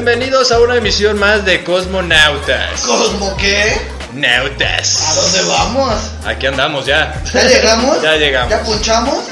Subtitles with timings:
[0.00, 2.82] Bienvenidos a una emisión más de Cosmonautas.
[2.82, 3.80] ¿Cosmo qué?
[4.14, 5.02] Nautas.
[5.08, 5.92] ¿A dónde vamos?
[6.24, 7.20] Aquí andamos ya.
[7.34, 8.00] ¿Ya llegamos?
[8.00, 8.48] Ya llegamos.
[8.48, 9.24] ¿Ya punchamos?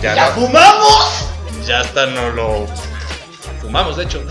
[0.00, 0.34] Ya ¿Ya no.
[0.36, 1.26] fumamos?
[1.66, 2.66] Ya hasta no lo
[3.60, 4.24] fumamos, de hecho.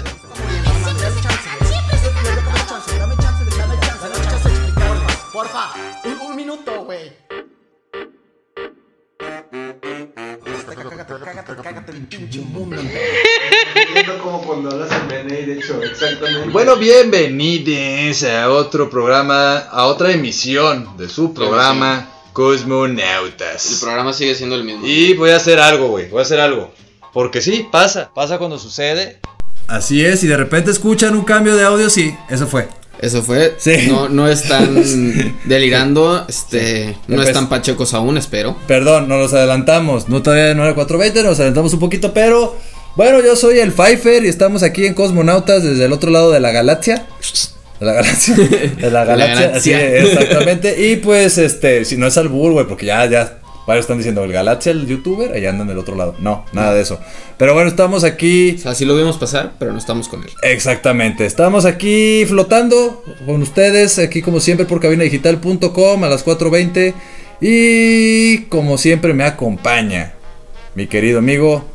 [5.32, 5.74] Porfa,
[6.06, 7.12] un, un minuto, güey.
[10.66, 12.82] Cágate, cágate, cágate el pinche mundo.
[13.94, 16.23] Siento como cuando hablas en BNI, de hecho, exactamente.
[16.52, 23.80] Bueno, bienvenidos a otro programa, a otra emisión de su programa El Cosmonautas.
[23.82, 24.86] programa sigue siendo el mismo.
[24.86, 26.72] Y voy a hacer algo, güey, voy a hacer algo.
[27.14, 29.20] Porque sí, pasa, pasa cuando sucede.
[29.68, 32.68] Así es, y de repente escuchan un cambio de audio, sí, eso fue.
[33.00, 33.56] Eso fue.
[33.58, 33.88] Sí.
[33.90, 36.26] No, no están delirando.
[36.28, 36.96] Este.
[37.08, 38.56] No Empe- están pachecos aún, espero.
[38.68, 40.08] Perdón, nos los adelantamos.
[40.10, 42.58] No todavía no era 420, nos adelantamos un poquito, pero
[42.96, 46.40] bueno, yo soy el Pfeiffer y estamos aquí en Cosmonautas desde el otro lado de
[46.40, 47.08] la galaxia.
[47.80, 48.36] De la galaxia.
[48.78, 49.82] De la galaxia.
[49.82, 50.90] Es, exactamente.
[50.90, 53.40] Y pues, este, si no es albur, güey, porque ya, ya.
[53.66, 56.16] Varios están diciendo el Galaxia, el youtuber, allá andan del otro lado.
[56.20, 57.00] No, nada de eso.
[57.38, 58.56] Pero bueno, estamos aquí.
[58.58, 60.30] O sea, sí lo vimos pasar, pero no estamos con él.
[60.42, 66.94] Exactamente, estamos aquí flotando con ustedes, aquí como siempre por cabinadigital.com a las 4.20
[67.40, 70.14] y como siempre me acompaña
[70.76, 71.73] mi querido amigo.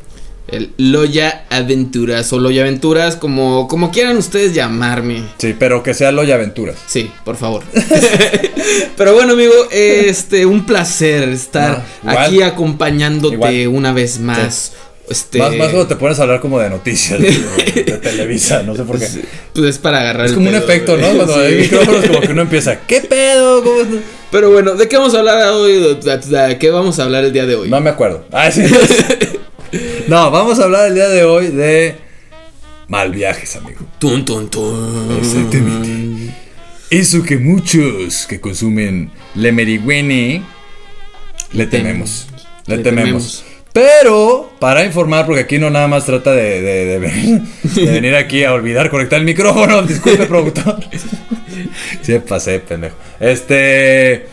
[0.51, 5.23] El Loya Aventuras o Loya Aventuras, como, como quieran ustedes llamarme.
[5.37, 6.75] Sí, pero que sea Loya Aventuras.
[6.87, 7.63] Sí, por favor.
[8.97, 12.17] Pero bueno, amigo, este, un placer estar igual.
[12.17, 13.67] aquí acompañándote Igual.
[13.69, 14.73] una vez más.
[15.09, 18.75] Este, Más, más cuando te pones a hablar como de noticias de, de Televisa, no
[18.75, 19.07] sé por qué.
[19.53, 21.07] pues es para agarrar Es el como un efecto, ¿no?
[21.15, 21.39] Cuando Sí.
[21.39, 23.63] hay micrófonos como que uno empieza, ¿qué pedo?
[23.63, 23.87] ¿Cómo es?"
[24.31, 25.97] Pero bueno, ¿de qué vamos a hablar hoy?
[26.03, 27.69] ¿De qué vamos a hablar el día de hoy?
[27.69, 28.25] No me acuerdo.
[28.31, 28.61] Ah, sí.
[30.09, 31.95] No, vamos a hablar el día de hoy de
[32.87, 33.81] mal viajes, amigo.
[33.99, 35.17] Tun, tun, tun.
[35.19, 36.33] Exactamente.
[36.89, 40.43] Eso que muchos que consumen le marihuana
[41.53, 42.27] le tememos.
[42.65, 43.43] Le, Le tememos.
[43.43, 43.45] tememos.
[43.71, 48.15] Pero, para informar, porque aquí no nada más trata de, de- de venir, de venir
[48.15, 49.81] aquí a olvidar conectar el micrófono.
[49.87, 50.79] Disculpe, productor.
[52.01, 52.95] Sí, me pasé, pendejo.
[53.19, 54.25] Este.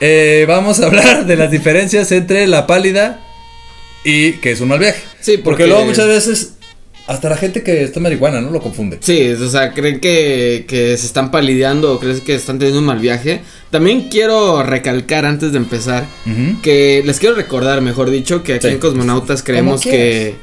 [0.00, 3.20] eh, vamos a hablar de las diferencias entre la pálida
[4.04, 5.02] y que es un mal viaje.
[5.20, 6.50] Sí, porque, porque- luego muchas veces.
[7.06, 8.50] Hasta la gente que está marihuana, ¿no?
[8.50, 8.96] Lo confunde.
[9.02, 12.86] Sí, o sea, creen que, que se están palideando o creen que están teniendo un
[12.86, 13.42] mal viaje.
[13.70, 16.06] También quiero recalcar antes de empezar
[16.62, 18.72] que les quiero recordar, mejor dicho, que aquí Sí.
[18.72, 20.34] en Cosmonautas creemos que,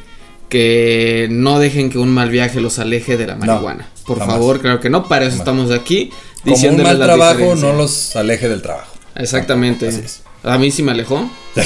[0.49, 3.87] que no dejen que un mal viaje los aleje de la marihuana.
[4.05, 4.35] Por jamás.
[4.35, 5.47] favor, claro que no, para eso Jamás.
[5.65, 6.11] estamos aquí
[6.43, 8.93] Como un mal trabajo no los aleje del trabajo.
[9.15, 9.87] Exactamente.
[9.87, 10.21] Así es.
[10.43, 11.29] A mí sí me alejó.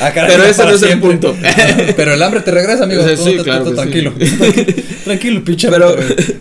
[0.00, 1.36] Ah, caray, Pero no ese no es el punto.
[1.96, 3.02] Pero el hambre te regresa, amigo.
[3.16, 4.12] Sí, claro que tranquilo.
[5.04, 5.68] tranquilo, pinche.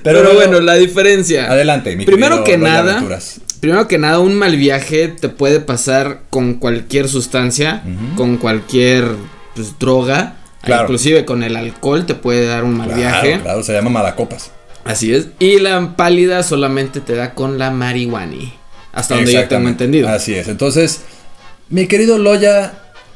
[0.01, 1.51] Pero, bueno, la diferencia.
[1.51, 3.41] Adelante, mi Primero que nada, Aventuras.
[3.59, 7.83] Primero que nada, un mal viaje te puede pasar con cualquier sustancia,
[8.15, 9.05] con cualquier
[9.55, 10.83] pues, droga, Claro.
[10.83, 13.39] inclusive con el alcohol te puede dar un mal Claro, viaje.
[13.41, 14.51] claro, se llama malacopas.
[14.83, 15.27] Así es.
[15.39, 18.35] Y la pálida solamente te da con la marihuana.
[18.93, 20.07] Hasta donde yo tengo entendido.
[20.09, 20.47] Así es.
[20.47, 21.01] Entonces,
[21.71, 22.73] mi querido Loya,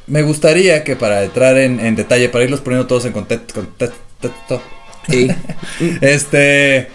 [0.07, 4.61] me gustaría que para entrar en, en detalle, para irlos poniendo todos en contexto, contexto,
[5.07, 5.27] Sí.
[6.01, 6.87] este,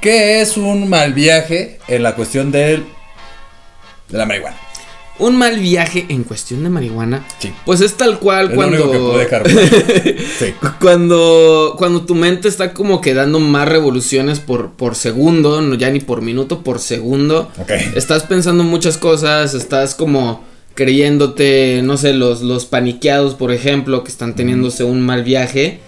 [0.00, 2.86] ¿qué es un mal viaje en la cuestión del,
[4.08, 4.56] de la marihuana?
[5.20, 7.26] un mal viaje en cuestión de marihuana.
[7.40, 7.52] Sí.
[7.66, 8.76] Pues es tal cual Es cuando.
[8.76, 9.64] lo único que pude carburar.
[10.38, 10.54] Sí.
[10.80, 15.90] Cuando, cuando tu mente está como que dando más revoluciones por, por segundo, no ya
[15.90, 17.50] ni por minuto, por segundo.
[17.58, 17.70] Ok.
[17.96, 20.44] Estás pensando muchas cosas, estás como
[20.78, 25.80] creyéndote, no sé, los, los paniqueados, por ejemplo, que están teniéndose un mal viaje,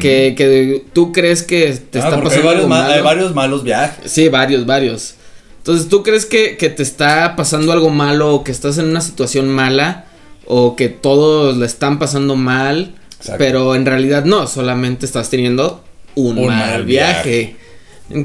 [0.00, 3.04] que, que tú crees que te Ah, está hay pasando varios, algo ma- hay malo.
[3.04, 4.10] varios malos viajes.
[4.10, 5.14] Sí, varios, varios.
[5.58, 9.00] Entonces, ¿tú crees que, que te está pasando algo malo o que estás en una
[9.00, 10.06] situación mala
[10.46, 12.94] o que todos la están pasando mal?
[13.18, 13.34] Exacto.
[13.38, 15.82] Pero en realidad no, solamente estás teniendo
[16.14, 17.56] un, Un mal, mal viaje.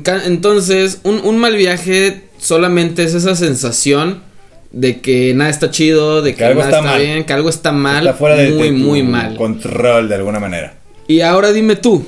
[0.03, 4.21] Ca- Entonces, un, un mal viaje solamente es esa sensación
[4.71, 7.01] de que nada está chido, de que, Que algo nada está está, mal.
[7.05, 9.35] bien, que algo está mal, Está fuera de, muy, de muy mal.
[9.35, 10.73] control de alguna manera.
[11.07, 12.05] Y ahora dime tú.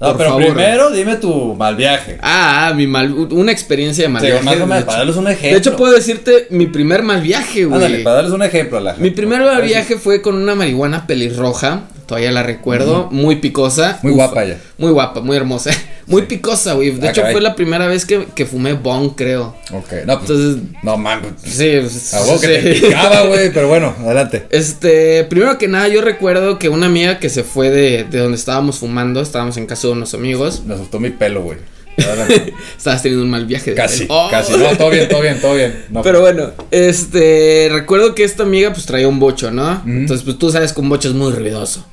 [0.00, 0.44] No, por pero favor.
[0.46, 2.16] primero dime tu mal viaje.
[2.22, 4.42] Ah, mi mal, una experiencia de mal Sí, viaje.
[4.44, 4.86] más o de menos, hecho.
[4.86, 5.50] para darles un ejemplo.
[5.50, 7.74] De hecho, puedo decirte mi primer mal viaje, güey.
[7.84, 11.06] Ándale, para darles un ejemplo a la Mi primer mal viaje fue con una marihuana
[11.06, 11.82] pelirroja.
[12.10, 13.06] Todavía la recuerdo.
[13.12, 14.00] Muy picosa.
[14.02, 14.56] Muy Uf, guapa ella.
[14.78, 15.70] Muy guapa, muy hermosa.
[16.08, 16.90] Muy picosa, güey.
[16.90, 17.34] De Ah, hecho, caray.
[17.34, 19.54] fue la primera vez que, que fumé bong, creo.
[19.72, 20.30] Ok, no, pues.
[20.30, 21.34] Entonces, no mames.
[21.44, 21.76] sí.
[21.80, 22.80] pues, A huevo que te sí.
[22.80, 24.44] picaba, güey, pero bueno, adelante.
[24.50, 28.36] Este, primero que nada, yo recuerdo que una amiga que se fue de, de donde
[28.36, 30.64] estábamos fumando, estábamos en casa de unos amigos.
[30.66, 31.58] Me asustó mi pelo, güey.
[32.76, 33.70] Estabas teniendo un mal viaje.
[33.70, 34.06] de Casi.
[34.08, 34.28] Oh.
[34.32, 34.52] casi.
[34.56, 35.84] No, todo bien, todo bien, todo bien.
[35.90, 39.82] No, Pero bueno, este, recuerdo que esta amiga pues traía un bocho, ¿no?
[39.86, 41.84] Entonces, pues tú sabes que un bocho es muy ruidoso.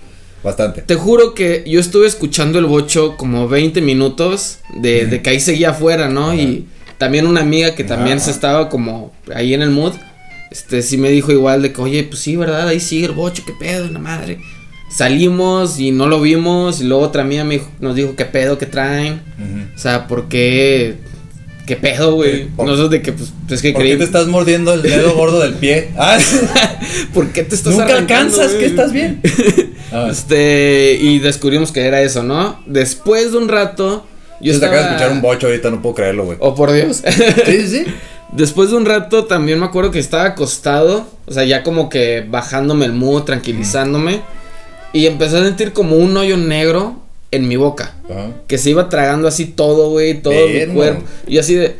[0.43, 0.81] Bastante.
[0.83, 5.39] Te juro que yo estuve escuchando el bocho como 20 minutos de, de que ahí
[5.39, 6.33] seguía afuera, ¿no?
[6.33, 6.67] Y
[6.97, 8.25] también una amiga que también Ajá.
[8.25, 9.93] se estaba como ahí en el mood,
[10.51, 12.67] este, sí me dijo igual de que, oye, pues sí, ¿verdad?
[12.67, 14.39] Ahí sigue el bocho, qué pedo, la madre.
[14.89, 18.57] Salimos y no lo vimos y luego otra amiga me dijo- nos dijo, qué pedo,
[18.57, 19.21] qué traen.
[19.75, 20.95] O sea, ¿por qué?
[21.67, 22.47] ¿Qué pedo, güey?
[22.47, 23.91] Por- Nosotros de que, pues, es que ¿Por creí.
[23.91, 25.89] qué te estás mordiendo el dedo gordo del pie?
[25.97, 26.17] Ah,
[27.13, 28.59] ¿Por qué te estás nunca alcanzas, güey?
[28.59, 29.21] que estás bien.
[30.09, 32.59] Este, y descubrimos que era eso, ¿no?
[32.65, 34.05] Después de un rato,
[34.41, 34.73] yo yo te estaba...
[34.75, 36.37] acabo de escuchar un bocho ahorita, no puedo creerlo, güey.
[36.41, 37.03] Oh, por Dios.
[37.05, 37.85] Sí, sí, sí.
[38.33, 42.25] Después de un rato también me acuerdo que estaba acostado, o sea, ya como que
[42.29, 44.21] bajándome el mood, tranquilizándome,
[44.91, 47.01] y empecé a sentir como un hoyo negro
[47.31, 48.31] en mi boca, Ajá.
[48.47, 51.75] que se iba tragando así todo, güey, todo mi cuerpo, y así de...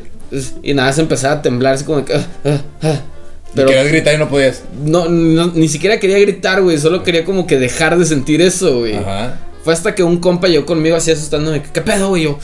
[0.62, 2.14] Y nada, se empezaba a temblar, así como que...
[2.14, 3.02] ah, ah, ah.
[3.56, 4.64] Pero querías gritar y no podías.
[4.84, 8.80] no, no, ni siquiera quería gritar, güey, solo quería como que dejar de sentir eso,
[8.80, 8.96] güey.
[8.96, 9.40] Ajá.
[9.64, 11.62] Fue hasta que un compa llegó conmigo así asustándome.
[11.62, 12.24] ¿Qué pedo, güey?
[12.24, 12.40] Yo,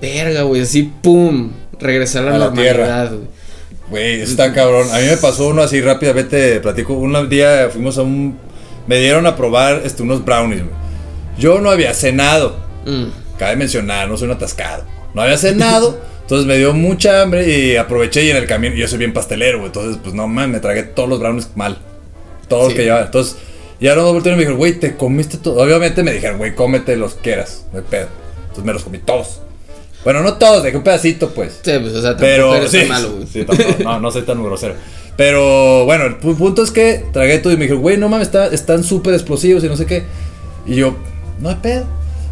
[0.00, 0.62] verga, güey.
[0.62, 1.52] Así, pum.
[1.78, 3.28] Regresar a la, la normalidad, güey.
[3.90, 4.86] Güey, está cabrón.
[4.92, 6.94] A mí me pasó uno así rápidamente, platico.
[6.94, 8.36] Un día fuimos a un...
[8.86, 10.85] Me dieron a probar este, unos brownies, güey.
[11.38, 12.56] Yo no había cenado.
[12.84, 13.04] Mm.
[13.38, 14.84] Cabe mencionar, no soy un atascado.
[15.14, 18.86] No había cenado, entonces me dio mucha hambre y aproveché y en el camino, yo
[18.88, 21.78] soy bien pastelero, güey, entonces pues no mames, me tragué todos los brownies mal.
[22.48, 22.76] Todos los Sí.
[22.78, 23.04] que llevaba.
[23.06, 23.36] Entonces,
[23.80, 25.60] ya no voltearon y me dijeron, güey, te comiste todo.
[25.62, 28.08] Obviamente me dijeron, güey, cómete los que quieras, no hay pedo.
[28.42, 29.40] Entonces me los comí todos.
[30.04, 31.60] Bueno, no todos, dejé un pedacito, pues.
[31.62, 33.26] Sí, pues, o sea, Pero eres sí, tan malo, güey.
[33.26, 34.74] sí, tampoco, no, no soy tan grosero.
[35.16, 38.28] Pero bueno, el pu- punto es que tragué todo y me dijeron, güey, no mames,
[38.28, 40.04] está- están súper explosivos y no sé qué.
[40.66, 40.94] Y yo,
[41.40, 41.84] no hay pedo.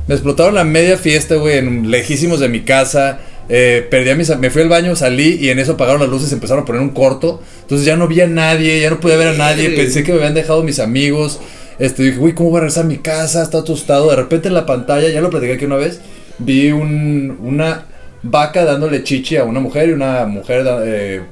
[0.06, 3.20] Me explotaron la media fiesta, güey, en lejísimos de mi casa.
[3.48, 6.30] Eh, perdí a mis, me fui al baño, salí y en eso apagaron las luces
[6.30, 7.42] y empezaron a poner un corto.
[7.62, 9.70] Entonces ya no vi a nadie, ya no podía ver a nadie.
[9.70, 11.40] Pensé que me habían dejado mis amigos.
[11.78, 13.42] Este, dije, güey, ¿cómo voy a regresar a mi casa?
[13.42, 14.10] Está asustado.
[14.10, 16.00] De repente en la pantalla, ya lo platiqué aquí una vez,
[16.38, 17.86] vi un, una
[18.22, 21.22] vaca dándole chichi a una mujer y una mujer eh,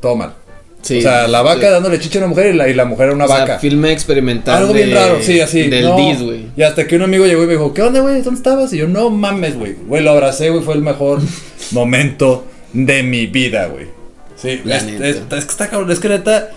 [0.00, 0.34] todo mal.
[0.82, 0.98] Sí.
[0.98, 1.72] o sea, la vaca Sí.
[1.72, 3.58] dándole chichi a una mujer y la, y la mujer a una O sea, vaca.
[3.58, 4.56] filme experimental.
[4.56, 5.68] Algo bien raro, sí, así.
[5.68, 5.96] Del no.
[5.96, 6.46] DIS, güey.
[6.56, 8.22] Y hasta que un amigo llegó y me dijo, ¿qué onda, güey?
[8.22, 8.72] ¿Dónde estabas?
[8.72, 9.74] Y yo, no mames, güey.
[9.86, 11.20] Güey, lo abracé, güey, fue el mejor
[11.72, 13.86] momento de mi vida, güey.
[14.36, 16.48] Sí, es que está cabrón, es que neta,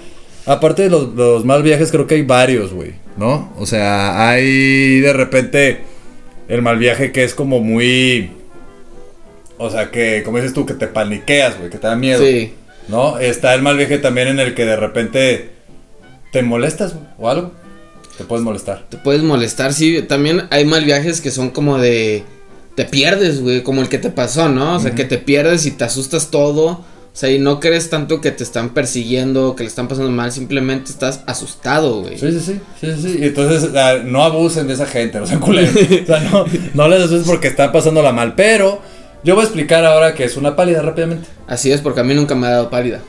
[0.46, 3.52] aparte de los, los mal viajes, creo que hay varios, güey, ¿no?
[3.58, 5.80] O sea, hay de repente
[6.48, 8.32] el mal viaje que es como muy...
[9.58, 12.24] O sea, que, como dices tú, que te paniqueas, güey, que te da miedo.
[12.24, 12.54] Sí.
[12.88, 13.18] ¿No?
[13.20, 15.52] Está el mal viaje también en el que de repente
[16.32, 17.52] te molestas o algo.
[18.18, 18.86] Te puedes molestar.
[18.90, 20.02] Te puedes molestar, sí.
[20.04, 22.24] También hay mal viajes que son como de.
[22.76, 23.64] Te pierdes, güey.
[23.64, 24.76] Como el que te pasó, ¿no?
[24.76, 26.66] O sea, que te pierdes y te asustas todo.
[26.66, 30.32] O sea, y no crees tanto que te están persiguiendo, que le están pasando mal.
[30.32, 32.18] Simplemente estás asustado, güey.
[32.18, 32.60] Sí, sí, sí.
[32.82, 33.18] sí, sí.
[33.20, 33.72] Y entonces
[34.06, 35.76] no abusen de esa gente, no sean culeros.
[36.04, 38.34] o sea, no, no les asusten porque están pasándola mal.
[38.36, 38.82] Pero
[39.24, 41.28] yo voy a explicar ahora que es una pálida rápidamente.
[41.48, 43.00] Así es, porque a mí nunca me ha dado pálida.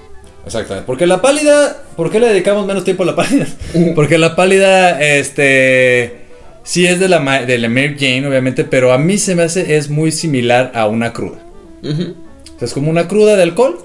[0.47, 0.87] Exactamente.
[0.87, 3.47] Porque la pálida, ¿por qué le dedicamos menos tiempo a la pálida?
[3.95, 6.25] Porque la pálida, este,
[6.63, 9.77] sí es de la, de la Mary Jane, obviamente, pero a mí se me hace,
[9.77, 11.39] es muy similar a una cruda.
[11.83, 13.79] O sea, es como una cruda de alcohol,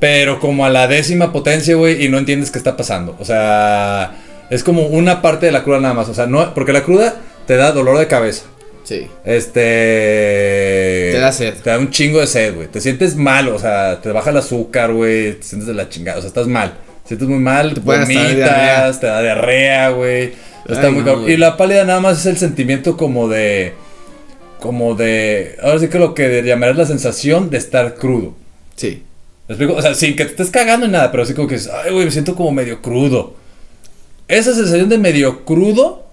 [0.00, 3.16] pero como a la décima potencia, güey, y no entiendes qué está pasando.
[3.20, 4.16] O sea,
[4.50, 6.08] es como una parte de la cruda nada más.
[6.08, 8.44] O sea, no, porque la cruda te da dolor de cabeza.
[8.84, 9.08] Sí.
[9.24, 9.60] Este.
[11.12, 11.54] Te da sed.
[11.54, 12.68] Te da un chingo de sed, güey.
[12.68, 15.34] Te sientes mal, o sea, te baja el azúcar, güey.
[15.34, 16.18] Te sientes de la chingada.
[16.18, 16.74] O sea, estás mal.
[17.02, 20.32] Te sientes muy mal, te vomitas, te da diarrea, güey.
[20.68, 21.28] Está Ay, muy no.
[21.28, 23.72] Y la pálida nada más es el sentimiento como de.
[24.60, 25.56] Como de.
[25.62, 28.34] Ahora sí que lo que llamarás la sensación de estar crudo.
[28.76, 29.02] Sí.
[29.48, 29.74] ¿Me explico?
[29.74, 31.92] O sea, sin que te estés cagando en nada, pero así como que dices, ay,
[31.92, 33.34] güey, me siento como medio crudo.
[34.26, 36.06] Esa sensación de medio crudo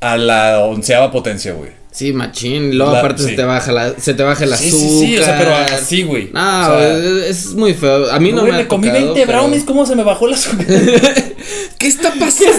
[0.00, 1.70] a la onceava potencia, güey.
[1.96, 2.76] Sí, machín.
[2.76, 3.30] Luego La- aparte sí.
[3.30, 4.70] se te baja la, se te baja el azúcar.
[4.70, 6.28] sí, sí, o sea, pero así, güey.
[6.30, 8.12] No, O sea, es, muy feo.
[8.12, 10.28] A mí no güey, me me comí tocado, 20 pero- brownies, ¿cómo se me bajó
[10.28, 10.66] el azúcar?
[11.78, 12.50] ¿Qué está pasando?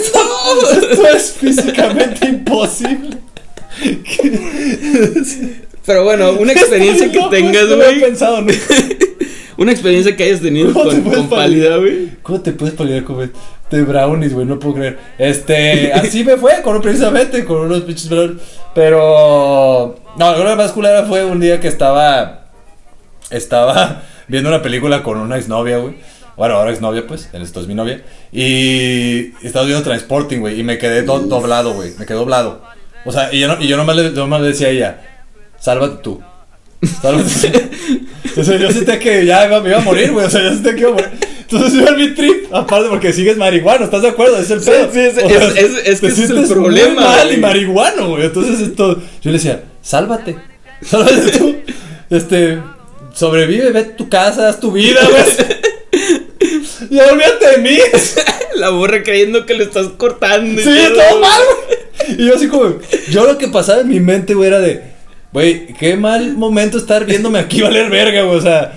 [0.82, 3.18] Esto es físicamente imposible.
[5.86, 8.02] Pero bueno, una experiencia que tengas, no lo he güey.
[8.02, 8.52] pensado, ¿no?
[9.58, 12.10] Una experiencia que hayas tenido ¿Cómo te con, puedes con pálida, güey.
[12.22, 13.32] ¿Cómo te puedes pelear con
[13.72, 14.46] de brownies, güey?
[14.46, 15.00] No puedo creer.
[15.18, 18.38] Este, así me fue, con precisamente, con unos pinches brownies.
[18.76, 22.46] Pero, no, lo más culera fue un día que estaba,
[23.32, 25.96] estaba viendo una película con una exnovia, güey.
[26.36, 28.04] Bueno, ahora exnovia, pues, en esto es mi novia.
[28.32, 32.62] Y estaba viendo Transporting, güey, y me quedé do- doblado, güey, me quedé doblado.
[33.06, 35.02] O sea, y yo, no, y yo nomás, le, nomás le decía a ella,
[35.60, 36.22] sálvate tú.
[38.38, 40.26] O sea, yo sentía que ya iba- me iba a morir, güey.
[40.26, 41.10] O sea, yo sentía que iba a morir.
[41.50, 42.54] Entonces iba en mi trip.
[42.54, 44.38] Aparte, porque sigues marihuano, ¿estás de acuerdo?
[44.38, 44.90] Es el Sí, pedo.
[44.94, 47.24] sí, es- O sea, es- es- es que te ese es el muy problema, mal
[47.28, 47.38] güey.
[47.38, 48.26] y marihuano, güey.
[48.26, 48.96] Entonces esto.
[49.22, 50.36] Yo le decía, sálvate.
[50.84, 51.56] Sálvate tú.
[52.12, 52.60] Este.
[53.16, 55.24] Sobrevive, ve a tu casa, haz tu vida, güey.
[56.92, 57.78] Ya olvídate de mí.
[58.56, 60.62] La borra creyendo que le estás cortando.
[60.62, 62.22] y Sí, todo mal, güey.
[62.22, 62.76] Y yo así como,
[63.10, 64.84] yo lo que pasaba en mi mente, güey, era de,
[65.32, 68.74] güey, qué mal momento estar viéndome aquí valer verga, güey, o sea,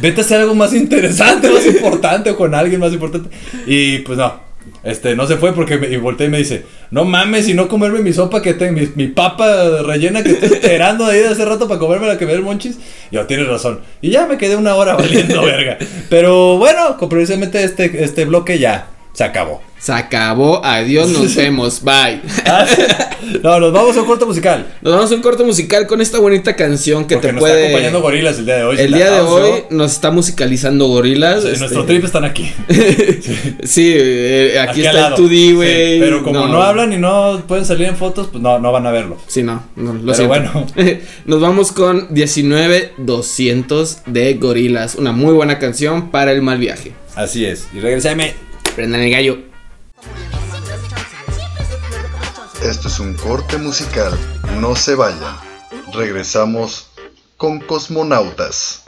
[0.00, 3.30] vete a hacer algo más interesante, más importante, o con alguien más importante.
[3.66, 4.40] Y pues no,
[4.82, 7.68] este, no se fue porque me, y volteé y me dice, no mames, y no
[7.68, 11.68] comerme mi sopa que tengo, mi, papa rellena que estoy esperando ahí de hace rato
[11.68, 12.78] para comerme la que me el monchis.
[13.10, 13.80] Yo, tienes razón.
[14.00, 15.78] Y ya me quedé una hora valiendo verga.
[16.08, 19.62] Pero bueno, precisamente este, este bloque ya se acabó.
[19.78, 20.64] Se acabó.
[20.64, 21.82] Adiós, nos vemos.
[21.82, 22.20] Bye.
[22.46, 22.66] Ah.
[23.42, 24.66] No, nos vamos a un corto musical.
[24.82, 27.54] Nos vamos a un corto musical con esta bonita canción que Porque te nos puede.
[27.54, 28.76] está acompañando Gorilas el día de hoy.
[28.78, 31.42] el día de hoy nos está musicalizando Gorilas.
[31.42, 32.50] sí, este, Nuestro trip están aquí.
[33.64, 35.16] Sí, eh, aquí, al está el lado.
[35.18, 36.00] 2D, Sí, güey.
[36.00, 36.62] pero como no.
[36.62, 39.16] hablan y no pueden salir en fotos, pues no, no van a verlo.
[39.26, 40.28] Sí, no, no lo Pero siento.
[40.28, 40.66] bueno.
[41.26, 44.94] Nos vamos con 19200 de Gorilas.
[44.96, 46.92] Una muy buena canción para el mal viaje.
[47.14, 47.66] Así es.
[47.74, 48.34] Y regresame.
[48.76, 49.38] Prendan el gallo.
[52.62, 54.12] Esto es un corte musical.
[54.60, 55.34] No se vayan.
[55.94, 56.90] Regresamos
[57.38, 58.84] con Cosmonautas.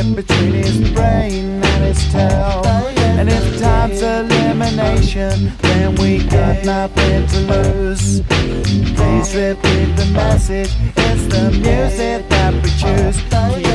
[0.00, 2.62] Conflict between his brain and his tail.
[3.18, 8.20] And if time's elimination, then we got nothing to lose.
[8.96, 10.70] Please repeat the message.
[10.96, 13.69] It's the music that we choose.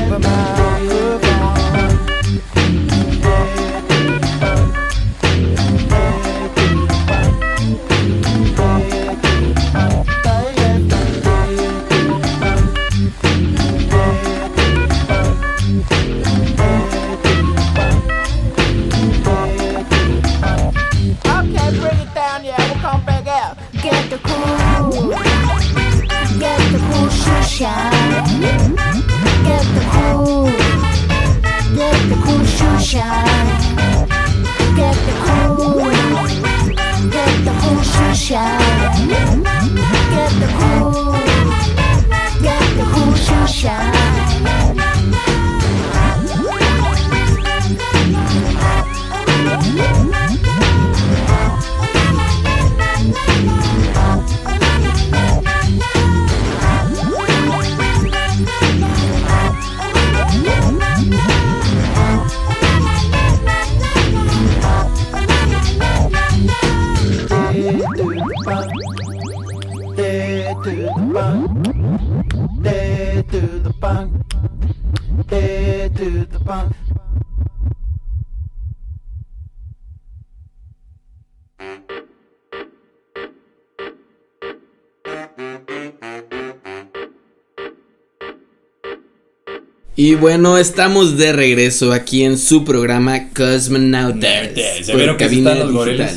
[89.97, 94.49] Y bueno, estamos de regreso aquí en su programa Cosmonautas.
[94.83, 96.15] ¿Se vieron que están los gorilas?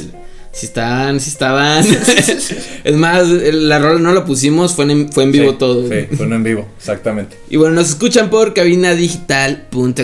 [0.50, 1.84] Sí están, sí estaban.
[2.84, 5.88] es más, la rola no la pusimos, fue en, fue en vivo Sí, todo.
[5.88, 7.36] Sí, fue en vivo, exactamente.
[7.48, 9.94] Y bueno, nos escuchan por cabinadigital.com.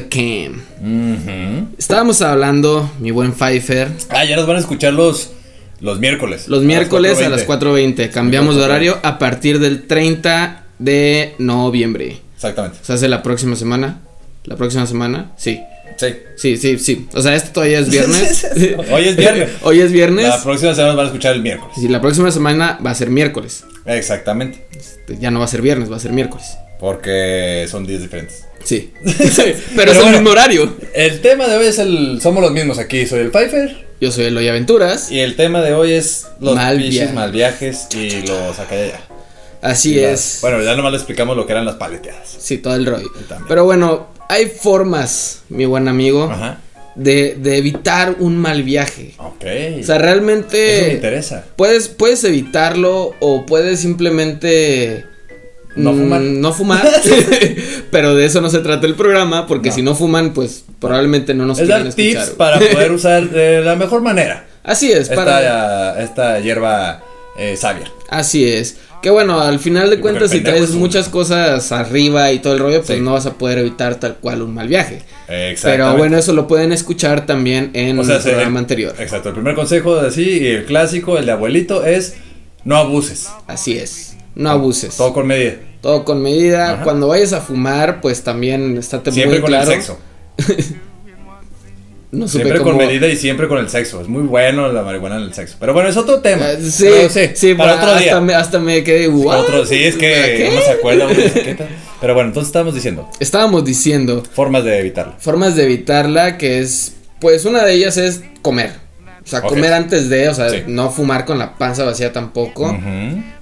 [0.80, 1.68] Ujú.
[1.76, 5.32] Estábamos hablando, mi buen Pfeiffer, Ah, ya nos van a escuchar los,
[5.80, 6.46] los miércoles.
[6.46, 7.96] los miércoles a las 4:20.
[7.96, 8.10] 4.20.
[8.10, 12.20] Cambiamos de horario a partir del 30 de noviembre.
[12.44, 12.78] Exactamente.
[12.82, 14.00] O sea, hace la próxima semana.
[14.44, 15.60] La próxima semana, sí.
[15.96, 16.06] Sí.
[16.36, 17.08] Sí, sí, sí.
[17.14, 18.46] O sea, esto todavía es viernes.
[18.92, 19.48] Hoy es viernes.
[19.62, 20.28] Hoy es viernes.
[20.28, 21.76] La próxima semana nos van a escuchar el miércoles.
[21.78, 23.64] Y la próxima semana va a ser miércoles.
[23.86, 24.66] Exactamente.
[24.72, 26.58] Este, Ya no va a ser viernes, va a ser miércoles.
[26.80, 28.44] Porque son días diferentes.
[28.64, 28.92] Sí.
[29.76, 30.76] Pero, es el mismo horario.
[30.92, 32.20] El tema de hoy es el.
[32.20, 33.06] Somos los mismos aquí.
[33.06, 33.86] Soy el Pfeiffer.
[34.00, 35.10] Yo soy Eloy Aventuras.
[35.10, 37.12] Y el tema de hoy es los Mal mal, viaje.
[37.14, 39.00] mal viajes y los acá y allá.
[39.64, 40.38] Así las- es.
[40.42, 42.36] Bueno, ya nomás le explicamos lo que eran las paleteadas.
[42.38, 43.10] Sí, todo el rollo.
[43.28, 43.46] también.
[43.48, 46.58] Pero bueno, hay formas, mi buen amigo, Ajá.
[46.94, 49.14] de, de evitar un mal viaje.
[49.18, 49.44] Ok.
[49.80, 50.78] O sea, realmente.
[50.78, 51.44] Eso me interesa.
[51.56, 55.06] Puedes, puedes evitarlo o puedes simplemente.
[55.76, 56.20] No mm, fumar.
[56.20, 56.88] No fumar.
[57.90, 59.74] pero de eso no se trata el programa, porque No.
[59.74, 62.36] si no fuman, pues probablemente no nos Es quieran dar tips escuchar.
[62.36, 65.40] para poder usar de la mejor manera Así es, para.
[65.40, 67.02] esta, esta hierba
[67.38, 67.90] eh, sabia.
[68.08, 68.76] Así es.
[69.04, 72.78] Que bueno, al final de cuentas, si traes muchas cosas arriba y todo el rollo,
[72.82, 73.04] pues Sí.
[73.04, 75.02] no vas a poder evitar tal cual un mal viaje.
[75.62, 78.94] Pero bueno, eso lo pueden escuchar también en O sea, el programa anterior.
[78.98, 79.28] Exacto.
[79.28, 82.14] El primer consejo de sí y el clásico, el de abuelito, es
[82.64, 83.28] no abuses.
[83.46, 84.16] Así es.
[84.34, 84.96] No abuses.
[84.96, 85.56] Todo con medida.
[85.82, 86.72] Todo con medida.
[86.72, 86.84] Ajá.
[86.84, 89.70] Cuando vayas a fumar, pues también estate Siempre muy con claro.
[89.70, 89.98] el sexo.
[92.14, 94.00] No supe Siempre con medida y siempre con el sexo.
[94.00, 95.56] Es muy bueno la marihuana en el sexo.
[95.58, 96.50] Pero bueno, es otro tema.
[96.52, 98.12] Eh, sí, Pero sí, para pero otro día.
[98.12, 99.08] Hasta me, hasta me quedé.
[99.08, 101.06] Otro, sí, es que uno se acuerda.
[102.00, 105.14] Pero bueno, entonces estábamos diciendo Estábamos diciendo formas de evitarlo.
[105.18, 108.72] formas de evitarla, que es, pues una de ellas es comer.
[109.24, 110.64] O sea, comer antes de, o sea, Sí.
[110.66, 112.76] no fumar con la panza vacía tampoco.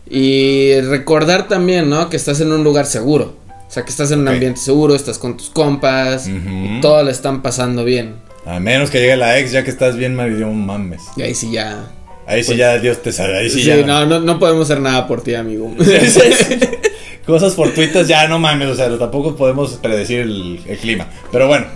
[0.08, 2.08] Y recordar también, ¿no?
[2.10, 3.36] Que estás en un lugar seguro.
[3.68, 7.10] O sea, que estás en un ambiente seguro, estás con tus compas, y todo le
[7.10, 8.16] están pasando bien.
[8.46, 11.02] A menos que llegue la ex, ya que estás bien marido, mames.
[11.16, 11.84] Y ahí sí ya.
[12.26, 13.38] Ahí sí ya Dios te sabe.
[13.38, 13.76] Ahí sí, Sí, ya.
[13.86, 15.72] no, no, no podemos hacer nada por ti, amigo.
[17.26, 18.68] Cosas fortuitas ya no mames.
[18.68, 21.06] O sea, tampoco podemos predecir el, el clima.
[21.30, 21.66] Pero bueno.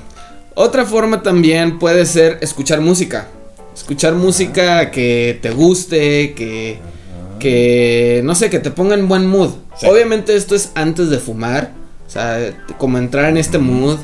[0.55, 3.29] Otra forma también puede ser escuchar música.
[3.75, 6.79] Escuchar música que te guste, que,
[7.39, 9.51] que, no sé, que te ponga en buen mood.
[9.79, 9.87] Sí.
[9.87, 11.73] Obviamente esto es antes de fumar,
[12.07, 13.99] o sea, como entrar en este mood,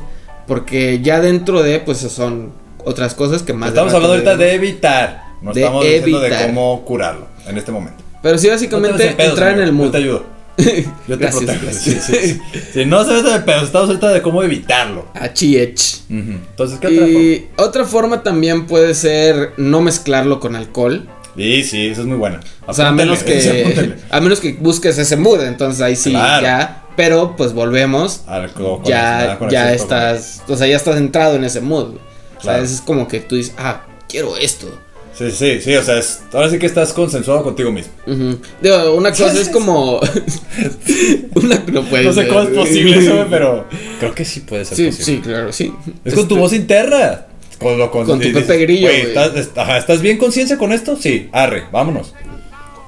[0.53, 2.53] porque ya dentro de, pues son
[2.85, 3.71] otras cosas que más...
[3.71, 5.23] Estamos hablando ahorita de evitar.
[5.41, 6.47] No De estamos diciendo de evitar.
[6.49, 8.05] cómo curarlo en este momento.
[8.23, 9.87] Pero sí, básicamente pedos, entrar en el mood.
[9.87, 10.25] Yo te ayudo.
[10.59, 11.65] Yo te Gracias, protejo.
[11.65, 12.05] gracias.
[12.05, 12.61] Sí, sí, sí.
[12.75, 15.07] Si no se de pedos, estamos ahorita de cómo evitarlo.
[15.15, 15.81] Achiech.
[16.11, 16.33] Ujú.
[16.51, 17.19] Entonces, ¿qué otra forma?
[17.19, 21.09] Y otra forma también puede ser no mezclarlo con alcohol.
[21.37, 22.41] Sí, sí, eso es muy buena.
[22.67, 23.95] O sea, a menos que apúntale.
[24.11, 26.43] a menos que busques ese mood, entonces ahí sí Claro.
[26.43, 31.61] ya, pero pues volvemos, Algo ya ya estás, o sea, ya estás entrado en ese
[31.61, 31.95] mood.
[32.39, 32.65] O sea, Claro.
[32.65, 34.69] es como que tú dices, "Ah, quiero esto."
[35.17, 37.93] Sí, sí, sí, o sea, es- ahora sí que estás consensuado contigo mismo.
[38.07, 38.39] Ujú.
[38.63, 40.01] Digo, una cosa es como
[41.35, 43.67] una no puede no sé cómo es posible eso, pero
[44.01, 45.05] creo que sí puede ser Sí, posible.
[45.05, 45.73] sí, claro, sí.
[46.05, 47.27] Es con tu Este, voz interna.
[47.63, 48.89] Con, lo- Con tu dices, Pepe Grillo.
[48.89, 50.97] ¿estás, est- ajá, ¿estás bien conciencia con esto?
[50.97, 52.15] Sí, arre, vámonos.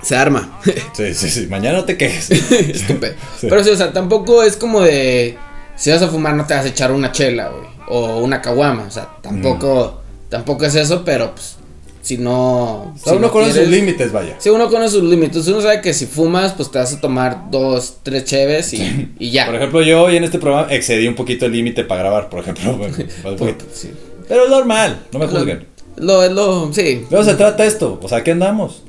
[0.03, 0.61] se arma.
[0.95, 2.31] Sí, sí, sí, mañana no te quejes.
[2.51, 3.13] Estúpido.
[3.41, 3.47] Sí.
[3.49, 5.37] Pero sí, o sea, tampoco es como de.
[5.77, 7.65] Si vas a fumar, no te vas a echar una chela, güey.
[7.89, 8.85] O una caguama.
[8.87, 10.01] O sea, tampoco.
[10.29, 11.57] Tampoco es eso, pero pues.
[12.03, 12.93] Si no.
[12.95, 14.37] O sea, si uno no conoce sus límites, vaya.
[14.39, 15.49] Sí, uno conoce sus límites.
[15.49, 19.31] Uno sabe que si fumas, pues te vas a tomar dos, tres cheves y, y
[19.31, 19.47] ya.
[19.47, 22.41] Por ejemplo, yo hoy en este programa excedí un poquito el límite para grabar, por
[22.41, 22.77] ejemplo.
[22.77, 23.65] bueno, un poquito.
[23.73, 23.91] Sí.
[24.29, 25.67] Pero es normal, no me juzguen.
[25.97, 27.05] Lo, lo, sí.
[27.11, 28.83] Luego se trata esto, o sea, ¿qué andamos?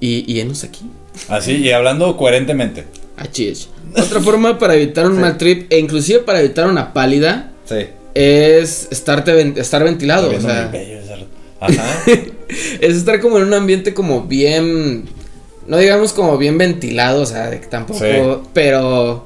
[0.00, 0.80] Y, y enos aquí.
[1.28, 2.84] Así, y hablando coherentemente.
[3.16, 3.68] Así es.
[3.96, 7.86] Otra forma para evitar un mal trip, e inclusive para evitar una pálida, Sí.
[8.14, 10.30] es estarte estar ventilado.
[10.36, 10.98] O sea, bello.
[11.60, 12.02] Ajá.
[12.80, 15.04] es estar como en un ambiente como bien,
[15.68, 18.48] no digamos como bien ventilado, o sea, de que tampoco, Sí.
[18.52, 19.24] pero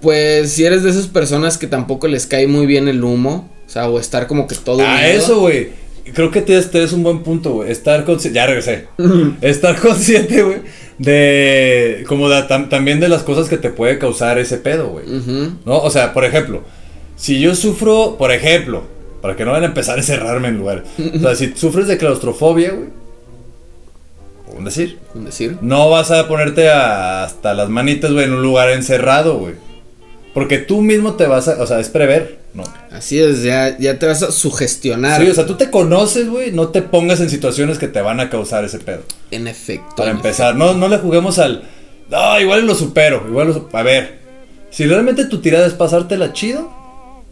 [0.00, 3.72] pues si eres de esas personas que tampoco les cae muy bien el humo, o
[3.72, 5.08] sea, o estar como que todo Ah, unido.
[5.16, 5.68] eso, güey.
[6.12, 7.70] Creo que este es un buen punto, güey.
[7.70, 8.34] Estar consciente.
[8.36, 8.88] Ya regresé.
[9.42, 10.56] Estar consciente, güey.
[10.98, 12.02] De.
[12.08, 15.04] Como de, tam- también de las cosas que te puede causar ese pedo, güey.
[15.64, 15.78] ¿No?
[15.78, 16.62] O sea, por ejemplo,
[17.14, 18.82] si yo sufro, por ejemplo,
[19.22, 20.82] para que no van a empezar a encerrarme en lugares.
[21.14, 22.88] O sea, si sufres de claustrofobia, güey.
[24.58, 24.98] Un decir.
[25.14, 25.58] Un decir.
[25.60, 29.54] No vas a ponerte a- hasta las manitas, güey, en un lugar encerrado, güey.
[30.34, 32.64] Porque tú mismo te vas a, o sea, es prever, ¿no?
[32.90, 35.20] Así es, ya, ya te vas a sugestionar.
[35.20, 38.20] Sí, o sea, tú te conoces, güey, no te pongas en situaciones que te van
[38.20, 39.02] a causar ese pedo.
[39.30, 39.96] en efecto.
[39.96, 41.64] Para en empezar, no, no le juguemos al.
[42.10, 43.24] No, igual lo supero.
[43.28, 44.18] Igual lo A ver,
[44.70, 46.70] si realmente tu tirada es pasártela chido,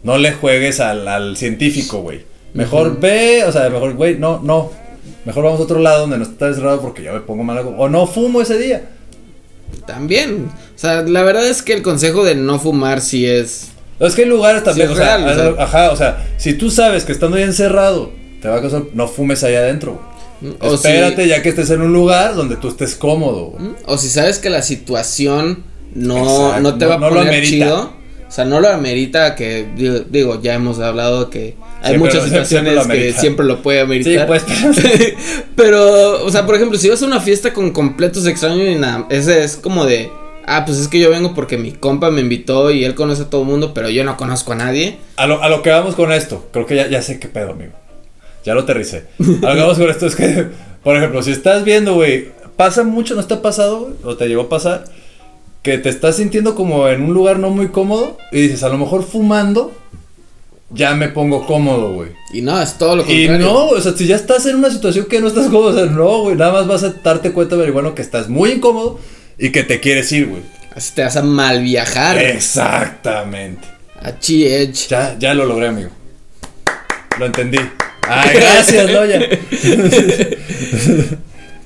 [0.03, 2.23] no le juegues al, al científico, güey.
[2.53, 4.71] Mejor ve, o sea, mejor, güey, no, no.
[5.25, 7.59] Mejor vamos a otro lado donde no está cerrado porque yo me pongo mal.
[7.77, 8.89] O no fumo ese día.
[9.85, 10.49] También.
[10.75, 13.69] O sea, la verdad es que el consejo de no fumar sí es.
[13.99, 15.63] Es que hay lugares también, Sí, o sea, real, o sea.
[15.63, 19.07] ajá, o sea, si tú sabes que estando ahí encerrado te va a causar, no
[19.07, 20.01] fumes ahí adentro.
[20.61, 23.47] O Espérate si- ya que estés en un lugar donde tú estés cómodo.
[23.47, 23.71] güey.
[23.85, 27.15] O si sabes que la situación no, Exacto, no te no- va a no lo
[27.17, 27.49] poner amerita.
[27.65, 27.99] chido.
[28.27, 32.85] O sea, no lo amerita que, digo, digo, ya hemos hablado que hay muchas situaciones
[32.87, 34.13] que siempre lo puede ameritar.
[34.13, 34.43] Sí, pues,
[35.55, 39.07] Pero, o sea, por ejemplo, si vas a una fiesta con completos extraños y nada,
[39.09, 40.09] ese es como de,
[40.49, 43.29] ah, pues es que yo vengo porque mi compa me invitó y él conoce a
[43.29, 44.97] todo el mundo, pero yo no conozco a nadie.
[45.15, 47.51] A lo, a lo que vamos con esto, creo que ya, ya sé qué pedo,
[47.51, 47.73] amigo.
[48.43, 49.05] Ya lo aterricé.
[49.19, 50.47] A lo que vamos con esto es que,
[50.83, 53.95] por ejemplo, si estás viendo, güey, pasa mucho, ¿no te ha pasado?
[54.03, 54.85] O te llegó a pasar,
[55.61, 58.77] que te estás sintiendo como en un lugar no muy cómodo y dices, a lo
[58.77, 59.71] mejor fumando,
[60.71, 62.11] ya me pongo cómodo, güey.
[62.33, 63.45] Y no, es todo lo Y contrario.
[63.45, 65.85] no, o sea, si ya estás en una situación que no estás cómodo, o sea,
[65.85, 68.99] no, güey, nada más vas a darte cuenta, bueno, que estás muy incómodo
[69.39, 70.41] y que te quieres ir, güey.
[70.75, 72.17] Así te vas a mal viajar.
[72.17, 73.67] Exactamente.
[74.01, 74.87] A chi edge.
[74.89, 75.89] Ya, ya lo logré, amigo.
[77.17, 77.57] Lo entendí.
[78.07, 79.21] Ay, gracias, Loya.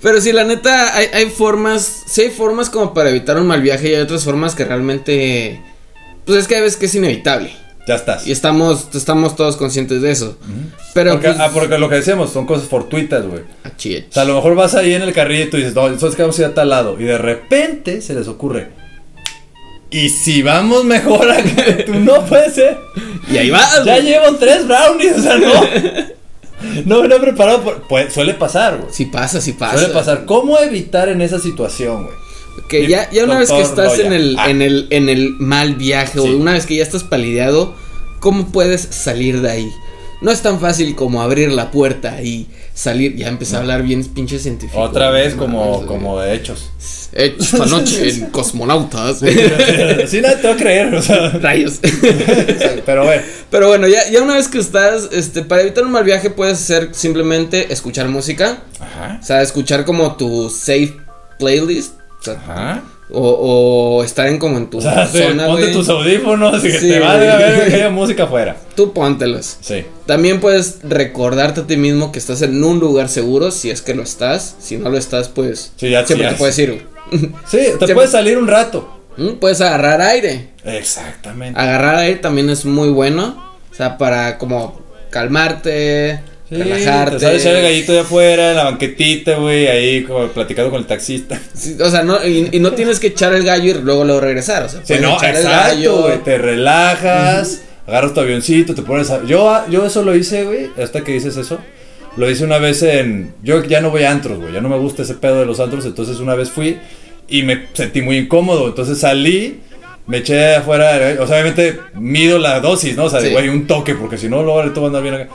[0.01, 3.61] Pero sí, la neta, hay, hay formas, sí hay formas como para evitar un mal
[3.61, 5.61] viaje y hay otras formas que realmente,
[6.25, 7.53] pues es que hay veces que es inevitable.
[7.87, 8.25] Ya estás.
[8.25, 10.37] Y estamos, estamos todos conscientes de eso.
[10.93, 13.41] Pero Porque, pues, ah, porque lo que decíamos son cosas fortuitas, güey.
[13.41, 16.21] O sea, a lo mejor vas ahí en el carrito y dices, no, entonces que
[16.21, 16.95] vamos a ir a tal lado.
[16.99, 18.69] Y de repente se les ocurre.
[19.91, 22.77] Y si vamos mejor a que tú no puede ser.
[23.29, 23.83] Y ahí vas.
[23.83, 24.03] Ya güey.
[24.07, 25.53] llevo tres brownies, o sea, no.
[26.85, 27.61] No me lo he preparado.
[27.61, 28.93] por- pues, suele pasar, güey.
[28.93, 29.77] Sí pasa, sí pasa.
[29.79, 30.23] Suele pasar.
[30.25, 32.15] ¿Cómo evitar en esa situación, güey?
[32.67, 34.49] Que ya, ya una vez que estás en el, Ah.
[34.49, 36.19] en el, en el mal viaje Sí.
[36.19, 37.75] o una vez que ya estás palideado,
[38.19, 39.71] ¿cómo puedes salir de ahí?
[40.21, 43.15] No es tan fácil como abrir la puerta y salir.
[43.17, 44.79] Ya empecé a hablar bien pinche científico.
[44.79, 46.69] Otra vez No como, mames, como de hechos.
[47.11, 47.25] güey.
[47.25, 49.19] Eh, Esta noche en Cosmonautas.
[49.19, 51.29] sí, no te voy a creer, o sea.
[51.29, 51.79] Rayos.
[52.85, 53.21] Pero bueno.
[53.51, 56.57] Pero bueno, ya, ya una vez que estás, este, para evitar un mal viaje puedes
[56.61, 58.63] hacer simplemente escuchar música.
[58.79, 59.19] Ajá.
[59.21, 60.93] O sea, escuchar como tu safe
[61.37, 61.95] playlist.
[62.23, 62.83] O, sea, Ajá.
[63.11, 65.73] o, o estar en como en tu O sea, sí, zona, ponte güey.
[65.73, 68.55] tus audífonos y que Sí, te valga ver que haya música afuera.
[68.75, 69.57] Tú póntelos.
[69.59, 69.83] Sí.
[70.05, 73.93] También puedes recordarte a ti mismo que estás en un lugar seguro, si es que
[73.93, 74.55] lo estás.
[74.59, 76.87] Si no lo estás, pues Sí, ya- siempre ya- te puedes ir.
[77.11, 77.17] Sí,
[77.51, 78.99] te Siempre- puedes salir un rato.
[79.17, 80.49] Mm, Puedes agarrar aire.
[80.63, 81.59] Exactamente.
[81.59, 83.53] Agarrar aire también es muy bueno.
[83.71, 84.81] O sea, para como
[85.11, 86.19] calmarte,
[86.55, 87.17] Sí, relajarte.
[87.17, 90.85] Te echar el gallito de afuera, en la banquetita, güey, ahí como platicando con el
[90.87, 91.39] taxista.
[91.53, 94.21] Sí, o sea, no, y, y no tienes que echar el gallo y luego luego
[94.21, 94.63] regresar.
[94.63, 96.01] O sea, Sí, no, echar el exacto, gallo.
[96.03, 96.23] güey.
[96.23, 99.23] Te relajas, agarras tu avioncito, te pones a...
[99.25, 101.59] Yo, yo eso lo hice, güey, hasta que dices eso.
[102.15, 103.33] Lo hice una vez en...
[103.43, 105.59] Yo ya no voy a antros, güey, ya no me gusta ese pedo de los
[105.59, 106.77] antros, entonces una vez fui
[107.27, 109.61] y me sentí muy incómodo, entonces salí,
[110.05, 113.05] me eché afuera, o sea, obviamente mido la dosis, ¿no?
[113.05, 113.33] O sea, de, Sí.
[113.33, 115.29] güey, un toque, porque si no, luego ahorita voy a andar bien acá.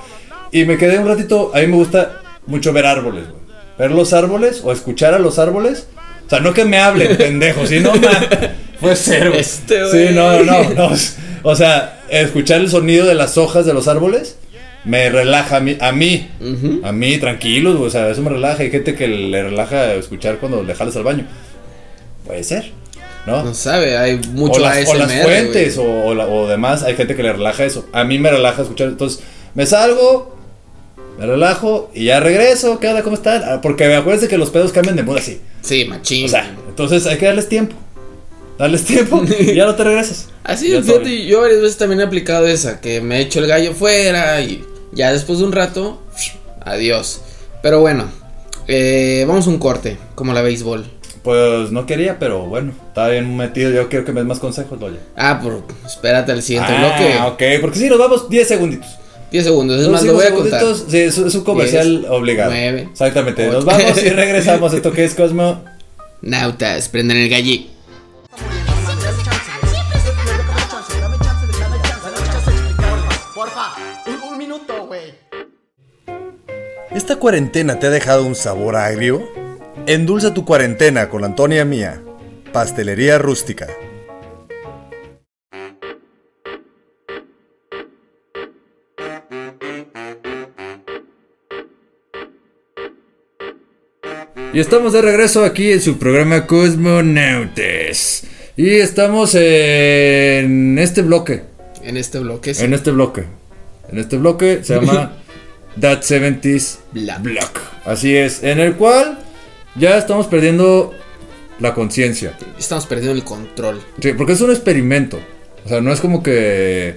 [0.53, 3.39] Y me quedé un ratito, a mí me gusta mucho ver árboles, güey.
[3.79, 5.87] Ver los árboles o escuchar a los árboles.
[6.27, 8.11] O sea, no que me hablen, pendejo, si no, ma,
[8.81, 9.41] puede ser, güey.
[9.41, 10.09] Este, güey.
[10.09, 10.91] Sí, no, no, no.
[11.45, 14.37] O sea, escuchar el sonido de las hojas de los árboles
[14.85, 16.81] me relaja a mí, a mí, Ujú.
[16.85, 18.63] a mí tranquilos, o sea, eso me relaja.
[18.63, 21.27] Hay gente que le relaja escuchar cuando le jalas al baño.
[22.27, 22.73] Puede ser,
[23.27, 23.43] ¿no?
[23.45, 26.83] No sabe, hay mucho o las, o las ASMR, fuentes o, o, la- o demás,
[26.83, 27.87] hay gente que le relaja eso.
[27.93, 28.89] A mí me relaja escuchar.
[28.89, 29.23] Entonces,
[29.55, 30.37] me salgo,
[31.19, 32.79] me relajo y ya regreso.
[32.79, 33.03] ¿Qué onda?
[33.03, 33.43] ¿Cómo están?
[33.45, 35.41] Ah, Porque acuérdense que los pedos cambian de mood así.
[35.63, 36.27] Sí, machín.
[36.27, 37.75] O sea, entonces hay que darles tiempo.
[38.59, 40.29] Darles tiempo y ya no te regresas.
[40.45, 43.75] Así, Ya fíjate, yo varias veces también he aplicado esa, que me echo el gallo
[43.75, 46.01] fuera y ya después de un rato,
[46.65, 47.21] adiós.
[47.63, 48.07] Pero bueno,
[48.67, 50.87] eh, vamos a un corte, como la béisbol.
[51.23, 53.71] Pues no quería, pero bueno, estaba bien metido.
[53.71, 54.99] Yo quiero que me des más consejos, Loya.
[55.17, 57.57] Ah, por, espérate al siguiente Ah, bloque.
[57.57, 58.89] ok, porque si nos vamos 10 segunditos.
[59.31, 60.63] 10 segundos, es más, lo voy a contar.
[60.89, 62.51] Sí, es, es un comercial Diez, obligado.
[62.51, 63.47] nueve, Exactamente.
[63.47, 63.67] Nos ocho.
[63.67, 64.73] vamos y regresamos.
[64.73, 65.63] ¿Esto qué es, Cosmo?
[66.23, 67.71] Nautas, prenden el galli.
[73.35, 73.73] Porfa,
[74.07, 75.15] un, un minuto, güey.
[76.91, 79.23] ¿Esta cuarentena te ha dejado un sabor agrio?
[79.87, 82.03] Endulza tu cuarentena con la Antonia Mía,
[82.53, 83.69] Pastelería Rústica.
[94.59, 98.25] Y estamos de regreso aquí en su programa Cosmonautes.
[98.57, 101.45] Y estamos en este bloque.
[101.85, 102.55] En este bloque.
[102.55, 102.65] sí.
[102.65, 103.23] En este bloque.
[103.89, 105.13] En este bloque se llama
[105.81, 107.21] That 70s Block.
[107.21, 107.61] Block.
[107.85, 108.43] Así es.
[108.43, 109.21] En el cual
[109.77, 110.93] ya estamos perdiendo
[111.61, 112.37] la conciencia.
[112.59, 113.81] Estamos perdiendo el control.
[114.03, 115.21] Sí, porque es un experimento.
[115.67, 116.97] O sea, no es como que.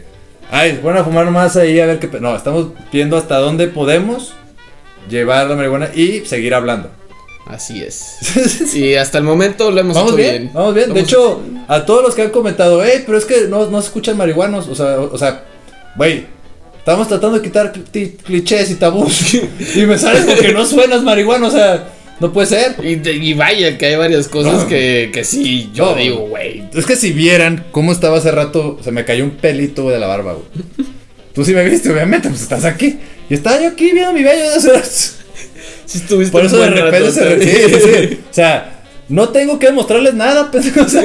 [0.49, 2.07] Ay, bueno, a fumar más ahí a ver qué.
[2.07, 2.21] pe-".
[2.21, 4.33] No, estamos viendo hasta dónde podemos
[5.07, 6.89] llevar la marihuana y seguir hablando.
[7.47, 8.17] Así es.
[8.75, 10.51] Y hasta el momento lo hemos Vamos hecho bien, bien.
[10.53, 10.93] vamos bien.
[10.93, 13.87] De hecho, a todos los que han comentado, hey, pero es que no, no se
[13.87, 14.67] escuchan marihuanos.
[14.67, 15.43] O sea, o, o sea,
[15.97, 16.25] güey,
[16.77, 19.33] estamos tratando de quitar cli- clichés y tabús.
[19.75, 22.75] y me sales porque no suenas marihuana, o sea, no puede ser.
[22.85, 24.67] Y, vaya que hay varias cosas No.
[24.67, 25.95] que, que sí, yo No.
[25.95, 26.63] digo, güey.
[26.73, 30.07] Es que si vieran cómo estaba hace rato, se me cayó un pelito de la
[30.07, 30.45] barba, güey.
[31.33, 32.99] Tú sí me viste, obviamente, pues estás aquí.
[33.29, 34.43] Y estaba yo aquí viendo mi bello.
[34.55, 34.81] o sea,
[35.91, 38.19] Si estuviste Por eso de repente rato, se re- sí, sí, sí.
[38.29, 41.03] O sea, no tengo que demostrarles nada, pendejo, o sea.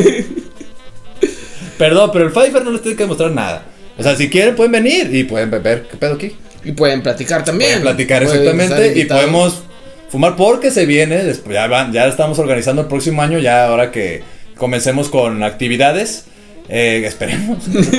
[1.78, 3.64] Perdón, pero el Pfeiffer no les tiene que demostrar nada.
[3.98, 6.36] O sea, si quieren pueden venir y pueden ver qué pedo aquí.
[6.64, 7.70] Y pueden platicar también.
[7.70, 9.62] Pueden platicar Pueden exactamente y podemos
[10.08, 13.90] fumar porque se viene, después ya van, ya estamos organizando el próximo año, ya ahora
[13.90, 14.22] que
[14.56, 16.26] comencemos con actividades,
[16.68, 17.58] eh, esperemos.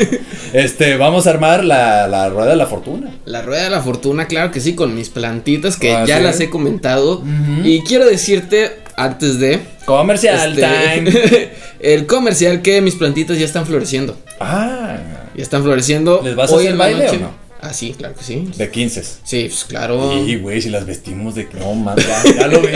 [0.54, 3.12] este, vamos a armar la, la rueda de la fortuna.
[3.26, 6.24] La rueda de la fortuna, claro que sí, con mis plantitas que Ah, ya ¿sí?
[6.24, 7.24] las he comentado.
[7.64, 9.60] Y quiero decirte, antes de.
[9.86, 10.68] Comercial este,
[11.02, 11.50] time.
[11.80, 14.18] el comercial que mis plantitas ya están floreciendo.
[14.40, 14.98] Ah,
[15.36, 16.22] Ya están floreciendo.
[16.24, 17.18] ¿Les vas a hoy hacer en baile noche.
[17.18, 17.48] o no?
[17.62, 18.50] Ah, sí, claro que sí.
[18.56, 19.04] de 15.
[19.24, 20.24] Sí, pues claro.
[20.26, 22.68] Y güey, si las vestimos de no mames, ya, ya lo vi.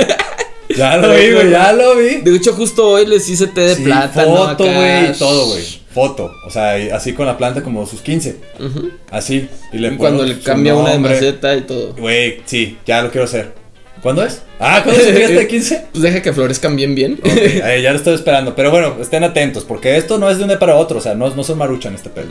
[0.76, 2.22] Ya lo vi, güey, ya lo vi.
[2.22, 4.36] De hecho, justo hoy les hice té de Sí, plátano.
[4.38, 5.64] Foto, güey, todo, güey.
[5.94, 6.34] Foto.
[6.46, 8.38] O sea, así con la planta como sus 15.
[8.60, 8.92] Ujú.
[9.10, 9.50] Así.
[9.74, 11.94] Y le cuando le cambia una de maceta y todo.
[11.96, 13.62] Güey, sí, ya lo quiero hacer.
[14.02, 14.42] ¿Cuándo es?
[14.60, 15.86] Ah, ¿cuándo es fiesta de 15?
[15.92, 17.20] Pues deja que florezcan bien, bien.
[17.24, 18.56] Eh, ya lo estoy esperando.
[18.56, 20.98] Pero bueno, estén atentos, porque esto no es de un día para otro.
[20.98, 22.30] O sea, no, no son maruchan este pelo.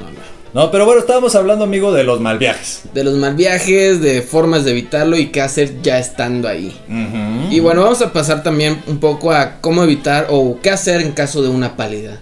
[0.53, 2.83] No, pero bueno, estábamos hablando, amigo, de los mal viajes.
[2.93, 6.77] De los mal viajes, de formas de evitarlo y qué hacer ya estando ahí.
[7.51, 11.13] Y bueno, vamos a pasar también un poco a cómo evitar o qué hacer en
[11.13, 12.21] caso de una pálida.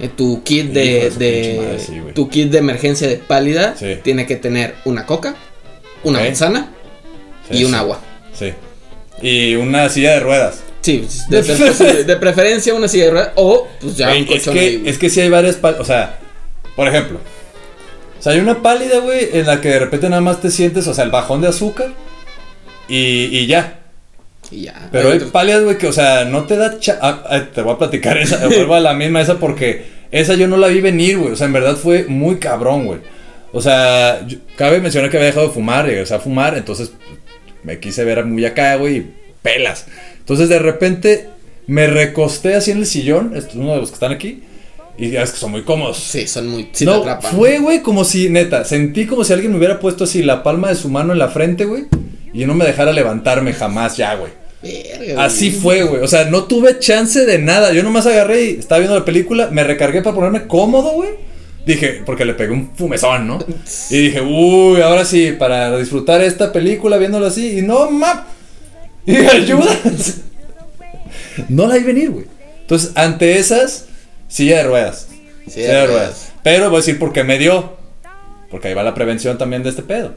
[0.00, 3.96] Eh, tu kit de, de madre, sí, tu kit de emergencia de pálida Sí.
[4.02, 5.36] tiene que tener una coca,
[6.02, 6.70] una manzana
[7.48, 8.00] Sí, y un agua.
[8.32, 8.52] Sí.
[9.22, 10.62] Y una silla de ruedas.
[10.80, 14.98] Sí, de, preferencia una silla de ruedas o pues ya un es, ahí, que, es
[14.98, 16.18] que sí hay varias O sea,
[16.74, 17.20] por ejemplo.
[18.18, 20.86] O sea, hay una pálida, güey, en la que de repente nada más te sientes,
[20.86, 21.92] o sea, el bajón de azúcar.
[22.88, 23.83] Y, y ya.
[24.50, 24.88] Y ya.
[24.92, 26.78] Pero hay otros- pálidas, güey, que, o sea, no te da.
[26.78, 28.46] cha- ah, ah, te voy a platicar esa.
[28.46, 31.32] vuelvo a la misma esa porque esa yo no la vi venir, güey.
[31.32, 33.00] O sea, en verdad fue muy cabrón, güey.
[33.52, 36.92] O sea, yo- cabe mencionar que había dejado de fumar, regresé a fumar, entonces
[37.62, 39.10] me quise ver muy acá, güey, y
[39.42, 39.86] pelas.
[40.18, 41.28] Entonces de repente
[41.66, 44.42] me recosté así en el sillón, este es uno de los que están aquí,
[44.98, 45.98] y ya es que son muy cómodos.
[45.98, 46.64] Sí, son muy.
[46.72, 47.32] Sí te no, atrapan.
[47.32, 50.68] fue, güey, como si, neta, sentí como si alguien me hubiera puesto así la palma
[50.68, 51.84] de su mano en la frente, güey,
[52.34, 54.32] y no me dejara levantarme jamás ya, güey.
[55.16, 56.02] Así fue, güey.
[56.02, 57.72] O sea, no tuve chance de nada.
[57.72, 61.10] Yo nomás agarré y estaba viendo la película, me recargué para ponerme cómodo, güey.
[61.64, 63.38] Dije, porque le pegué un fumezón, ¿no?
[63.90, 67.58] Y dije, uy, ahora sí, para disfrutar esta película viéndolo así.
[67.58, 68.26] Y no, map.
[69.06, 69.70] Y ayuda.
[71.48, 72.26] no la vi venir, güey.
[72.62, 73.86] Entonces, ante esas,
[74.28, 75.08] silla de ruedas.
[75.46, 76.32] Silla de ruedas.
[76.42, 77.76] Pero voy a decir por qué me dio.
[78.50, 80.14] Porque ahí va la prevención también de este pedo.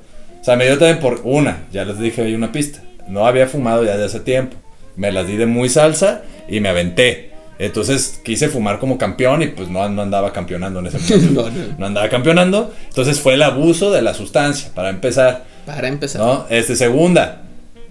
[0.47, 2.81] O sea, me dio también por una, ya les dije ahí una pista.
[3.09, 4.55] No había fumado ya de hace tiempo.
[4.95, 7.31] Me las di de muy salsa y me aventé.
[7.59, 11.41] Entonces quise fumar como campeón y pues no, no andaba campeonando en ese momento.
[11.43, 11.75] No, no.
[11.77, 12.73] no andaba campeonando.
[12.87, 15.43] Entonces fue el abuso de la sustancia, para empezar.
[15.65, 16.21] Para empezar.
[16.21, 16.45] ¿No?
[16.49, 17.41] Este, segunda.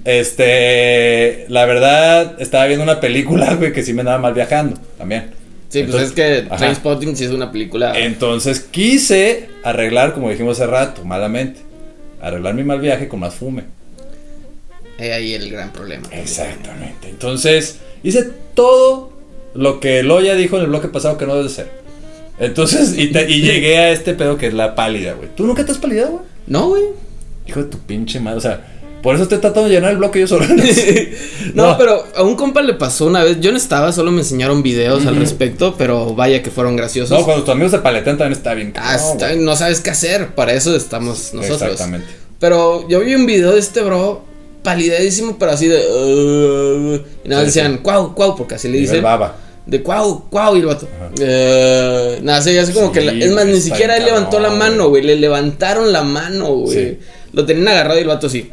[0.06, 5.24] Este, la verdad, estaba viendo una película, güey, que sí me andaba mal viajando también.
[5.68, 6.56] Sí, pues Entonces- es que Ajá.
[6.56, 7.92] Trainspotting sí es una película.
[7.98, 11.65] Entonces quise arreglar, como dijimos hace rato, malamente.
[12.26, 13.64] Arreglar mi mal viaje con más fume.
[14.98, 16.08] He ahí el gran problema.
[16.12, 17.08] Exactamente.
[17.08, 19.12] Entonces, hice todo
[19.54, 21.70] lo que Loya dijo en el bloque pasado que no debe ser.
[22.38, 25.28] Entonces, y, te- y llegué a este pedo que es la pálida, güey.
[25.34, 26.22] ¿Tú nunca te has palidado, güey?
[26.46, 26.82] No, güey.
[27.46, 28.38] Hijo de tu pinche madre.
[28.38, 28.75] O sea,
[29.06, 30.44] por eso estoy tratando de llenar el bloque yo solo.
[31.54, 33.38] No, pero a un compa le pasó una vez.
[33.40, 37.16] Yo no estaba, solo me enseñaron videos al respecto, pero vaya que fueron graciosos.
[37.16, 38.72] No, cuando tus amigos se paletean también está bien.
[38.76, 41.62] Ah, está- no sabes qué hacer, para eso estamos nosotros.
[41.62, 42.08] Exactamente.
[42.40, 44.22] Pero yo vi un video de este bro,
[44.64, 45.76] palidísimo, pero así de.
[45.78, 49.02] "Uh", y nada, Sí, decían, cuau, cuau, porque así le dicen.
[49.04, 49.36] baba.
[49.66, 50.88] De cuau, cuau, y el vato.
[52.22, 53.00] Nada, así, así como Sí, que.
[53.02, 55.02] la- es más, ni siquiera él levantó la mano, güey.
[55.04, 56.76] Le levantaron la mano, güey.
[56.76, 56.98] Sí.
[57.32, 58.50] Lo tenían agarrado y el vato así.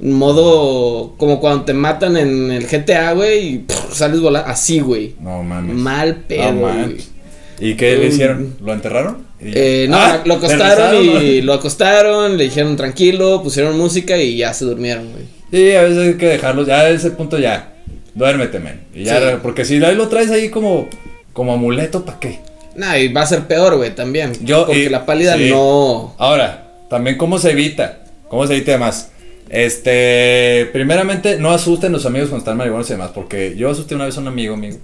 [0.00, 4.48] Modo como cuando te matan en el GTA, güey, y pff, sales volando.
[4.48, 5.14] Así, güey.
[5.20, 5.74] No mames.
[5.76, 6.74] Mal pedo, No güey.
[6.74, 7.10] manches.
[7.60, 8.06] ¿Y qué le Uy.
[8.06, 8.54] hicieron?
[8.60, 9.26] ¿Lo enterraron?
[9.40, 14.36] Eh, no, Ah, lo ¿te acostaron y lo acostaron, le dijeron tranquilo, pusieron música y
[14.36, 15.24] ya se durmieron, güey.
[15.50, 17.74] Sí, a veces hay que dejarlos, ya a ese punto ya,
[18.14, 18.80] duérmete, men.
[18.94, 19.36] Y ya, Sí.
[19.42, 20.88] porque si ahí lo traes ahí como,
[21.32, 22.40] como amuleto, ¿para qué?
[22.76, 24.32] Nah, y va a ser peor, güey, también.
[24.44, 25.50] Yo, porque y- la pálida sí.
[25.50, 26.14] no.
[26.18, 29.10] Ahora, también cómo se evita, cómo se evita más.
[29.50, 34.04] Este, primeramente, no asusten los amigos cuando están marihuanos y demás, porque yo asusté una
[34.06, 34.76] vez a un amigo, amigo,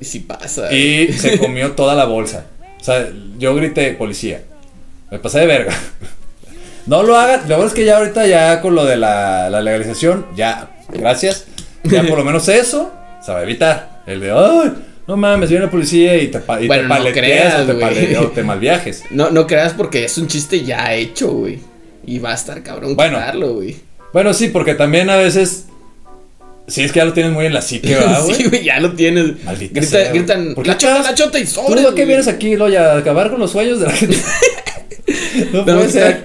[0.00, 0.72] Y si pasa.
[0.72, 2.46] y se comió toda la bolsa.
[2.80, 4.42] O sea, yo grité, policía,
[5.10, 5.72] me pasé de verga.
[6.86, 9.60] No lo hagan, la verdad es que ya ahorita ya con lo de la, la
[9.60, 11.46] legalización, ya, gracias,
[11.82, 12.92] ya por lo menos eso
[13.24, 14.02] se va a evitar.
[14.06, 14.72] El de, ay,
[15.08, 17.74] no mames, viene la policía y te, y Bueno, te no paleteas creas, o, te
[17.74, 19.02] pale- o te malviajes.
[19.10, 21.58] No, no creas porque es un chiste ya hecho, güey.
[22.06, 23.18] Y va a estar cabrón Bueno.
[23.18, 23.74] quitarlo, güey.
[24.16, 25.66] Bueno, sí, porque también a veces.
[26.68, 28.34] Sí, es que ya lo tienes muy en la psique, ¿verdad, güey?
[28.34, 29.44] sí, güey, ya lo tienes.
[29.44, 32.06] Maldita Grita- sea, gritan, ¿Por qué la chota, la chota y ¿Tú sobres, a qué
[32.06, 32.92] vienes aquí, Loya?
[32.94, 34.16] ¿A acabar con los sueños de la gente?
[35.52, 36.24] no No, puede ser.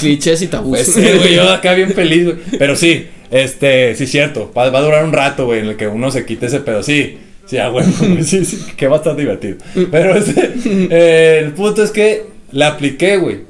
[0.00, 0.70] clichés y tabús.
[0.78, 2.36] Pues sí, güey, yo acá bien feliz, güey.
[2.58, 4.52] Pero sí, este, sí, cierto.
[4.52, 6.82] Va, va a durar un rato, güey, en el que uno se quite ese pedo.
[6.82, 9.58] Sí, sí, a huevo, güey, sí, sí, que va a estar divertido.
[9.92, 10.52] Pero este,
[10.90, 13.42] eh, el punto es que la apliqué, güey,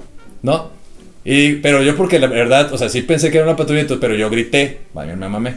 [0.42, 0.76] ¿no?
[1.29, 4.15] Y, pero yo porque la verdad, o sea, sí pensé que era una patrulla, pero
[4.15, 5.57] yo grité, vaya, me mamé.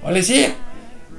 [0.00, 0.54] ¡Policía!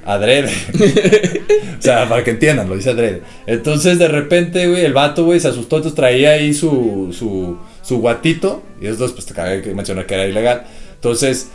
[0.05, 0.49] Adrede.
[1.77, 3.23] o sea, para que entiendan, lo dice adrede.
[3.45, 7.99] Entonces, de repente, güey, el vato, güey, se asustó, entonces traía ahí su, su, su
[7.99, 8.63] guatito.
[8.81, 10.63] Y esos pues te acabé de mencionar que era ilegal.
[10.95, 11.49] Entonces,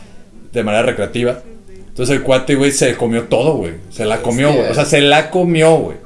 [0.52, 1.40] de manera recreativa.
[1.88, 3.72] Entonces, el cuate, güey, se comió todo, güey.
[3.88, 4.68] Se la comió, güey.
[4.68, 5.96] O sea, se la comió, güey.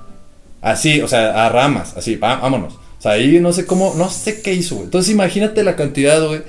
[0.61, 2.79] Así, o sea, a ramas, así, vámonos.
[2.99, 4.87] O sea, ahí no sé cómo, no sé qué hizo, güey.
[4.87, 6.41] Entonces, imagínate la cantidad, güey,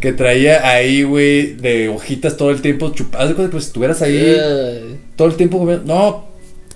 [0.00, 3.32] que traía ahí, güey, de hojitas todo el tiempo chupadas.
[3.34, 4.36] Como si estuvieras ahí
[5.16, 5.84] todo el tiempo comiendo.
[5.84, 6.26] No,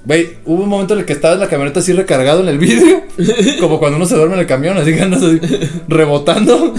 [0.05, 2.59] güey, hubo un momento en el que estaba en la camioneta así recargado en el
[2.59, 3.03] vidrio.
[3.61, 5.41] como cuando uno se duerme en el camión, así que andas así
[5.89, 6.73] rebotando.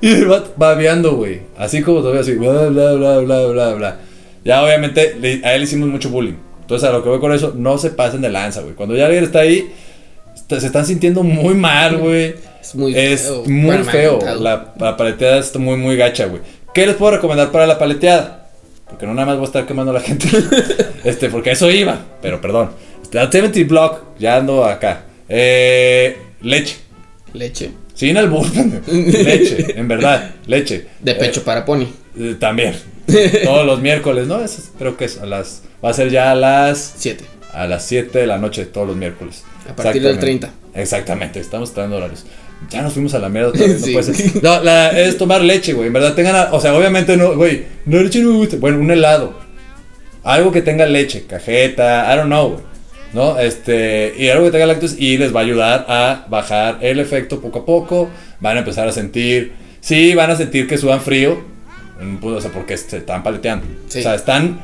[0.00, 1.40] y vato babeando, güey.
[1.58, 4.00] Así como todavía así, bla, bla, bla, bla, bla, bla.
[4.44, 6.34] Ya obviamente le- a él le hicimos mucho bullying.
[6.62, 8.74] Entonces a lo que voy con eso, no se pasen de lanza, güey.
[8.74, 9.70] Cuando ya alguien está ahí,
[10.48, 12.34] se están sintiendo muy mal, güey.
[12.60, 13.42] Es muy Es feo.
[13.46, 14.18] muy me ha feo.
[14.40, 16.42] La, la paleteada está muy, muy gacha, güey.
[16.74, 18.48] ¿Qué les puedo recomendar para la paleteada?
[18.88, 20.28] Porque no nada más voy a estar quemando a la gente.
[21.04, 21.98] este, porque eso iba.
[22.22, 22.70] Pero perdón.
[23.02, 25.02] Este, La 70 Block, ya ando acá.
[25.28, 26.76] Eh, leche.
[27.32, 27.70] Leche.
[27.94, 28.46] Sin albur.
[28.86, 30.30] leche, en verdad.
[30.46, 30.86] Leche.
[31.00, 31.86] De pecho para pony.
[32.18, 32.74] Eh, también.
[33.44, 34.36] Todos los miércoles, ¿no?
[34.42, 35.62] Eso es- creo que es a las.
[35.84, 36.94] Va a ser ya a las.
[36.96, 37.24] Siete.
[37.52, 39.42] A las 7 de la noche, todos los miércoles.
[39.68, 40.46] A partir del Exactamente.
[40.48, 40.80] 30.
[40.80, 42.26] Exactamente, estamos trayendo horarios.
[42.70, 43.92] Ya nos fuimos a la mierda otra vez, no Sí.
[43.92, 44.42] puede ser.
[44.42, 45.88] No, la- es tomar leche, güey.
[45.88, 46.36] En verdad, tengan.
[46.36, 47.64] a- O sea, obviamente no, güey.
[47.84, 48.56] No, leche no me gusta.
[48.58, 49.38] Bueno, un helado.
[50.24, 52.62] Algo que tenga leche, cajeta, I don't know, güey.
[53.12, 53.38] ¿No?
[53.38, 54.14] Este.
[54.18, 57.60] Y algo que tenga lácteos y les va a ayudar a bajar el efecto poco
[57.60, 58.10] a poco.
[58.40, 59.52] Van a empezar a sentir.
[59.80, 61.42] Sí, van a sentir que sudan frío.
[62.00, 63.66] un punto, O sea, porque se están paleteando.
[63.88, 64.00] Sí.
[64.00, 64.60] O sea, están.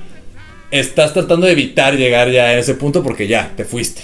[0.70, 4.02] Estás tratando de evitar llegar ya a ese punto porque ya te fuiste.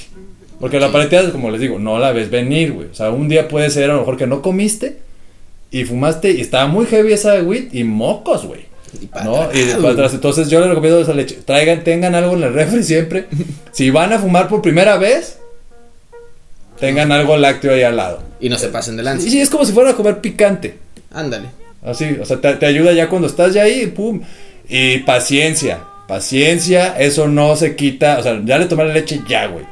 [0.60, 2.88] Porque la paleteada, como les digo, no la ves venir, güey.
[2.88, 4.98] O sea, un día puede ser a lo mejor que no comiste
[5.70, 8.66] y fumaste y estaba muy heavy esa weed y mocos, güey.
[9.00, 9.36] Y para ¿No?
[9.42, 10.14] atrás, Y para atrás.
[10.14, 11.38] Entonces yo les recomiendo esa leche.
[11.44, 13.26] Traigan, tengan algo en el refri siempre.
[13.72, 15.38] si van a fumar por primera vez,
[16.80, 18.22] tengan algo lácteo ahí al lado.
[18.40, 19.28] Y no se pasen de Y lanza.
[19.28, 20.76] sí, es como si fuera a comer picante.
[21.12, 21.48] Ándale.
[21.84, 24.20] Así, o sea, te, te ayuda ya cuando estás ya ahí, pum.
[24.68, 28.18] Y paciencia, paciencia, eso no se quita.
[28.18, 29.64] O sea, ya le tomé la leche, ya, güey.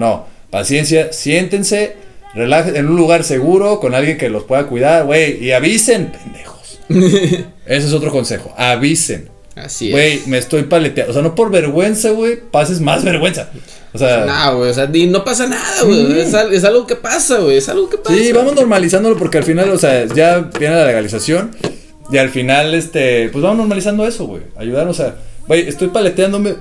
[0.00, 1.94] No, paciencia, siéntense,
[2.34, 5.44] relajen en un lugar seguro, con alguien que los pueda cuidar, güey.
[5.44, 6.78] Y avisen, pendejos.
[7.66, 9.28] Ese es otro consejo, avisen.
[9.54, 9.92] Así es.
[9.92, 11.10] Güey, me estoy paleteando.
[11.10, 13.50] O sea, no por vergüenza, güey, pases más vergüenza.
[13.92, 16.18] O sea, No, güey, o sea, no pasa nada, güey.
[16.18, 17.58] Es algo que pasa, güey.
[17.58, 18.16] Es algo que pasa.
[18.16, 21.50] Sí, vamos normalizándolo porque al final, o sea, ya viene la legalización
[22.10, 24.44] y al final, este, pues vamos normalizando eso, güey.
[24.56, 26.54] Ayudarnos a, güey, estoy paleteándome,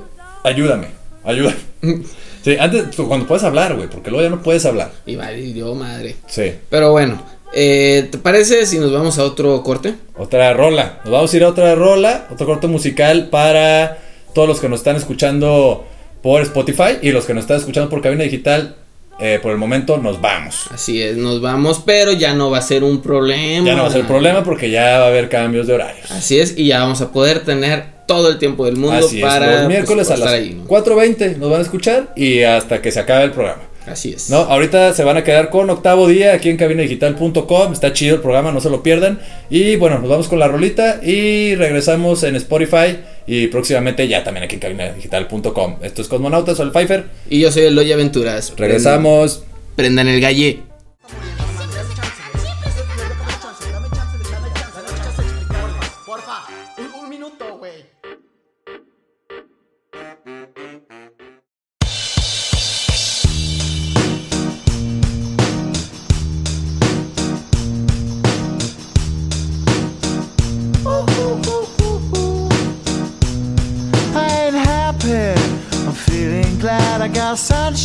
[0.44, 0.88] ayúdame,
[1.24, 1.56] ayúdame.
[2.44, 4.92] Sí, antes, cuando puedes hablar, güey, porque luego ya no puedes hablar.
[5.06, 6.16] Y valió madre.
[6.28, 6.54] Sí.
[6.70, 7.22] Pero bueno,
[7.54, 9.96] eh, ¿te parece si nos vamos a otro corte?
[10.18, 11.00] Otra rola.
[11.04, 13.98] Nos vamos a ir a otra rola, otro corte musical para
[14.34, 15.86] todos los que nos están escuchando
[16.22, 18.76] por Spotify y los que nos están escuchando por cabina digital.
[19.22, 20.68] eh, por el momento nos vamos.
[20.72, 23.66] Así es, nos vamos, pero ya no va a ser un problema.
[23.68, 26.10] Ya no va a ser problema porque ya va a haber cambios de horarios.
[26.12, 29.24] Así es, y ya vamos a poder tener todo el tiempo del mundo Así es,
[29.24, 30.68] para los miércoles pues, a las estar ahí, ¿no?
[30.68, 33.62] 4.20 nos van a escuchar y hasta que se acabe el programa.
[33.86, 34.30] Así es.
[34.30, 37.74] No, ahorita se van a quedar con octavo día aquí en cabinadigital.com.
[37.74, 39.20] Está chido el programa, no se lo pierdan.
[39.50, 42.98] Y bueno, nos vamos con la rolita y regresamos en Spotify
[43.28, 45.78] y próximamente ya también aquí en cabinadigital.com.
[45.82, 47.06] Esto es Cosmonautas, soy el Pfeiffer.
[47.30, 48.54] Y yo soy Eloy Aventuras.
[48.58, 49.44] Regresamos.
[49.76, 50.69] Prendan el galle.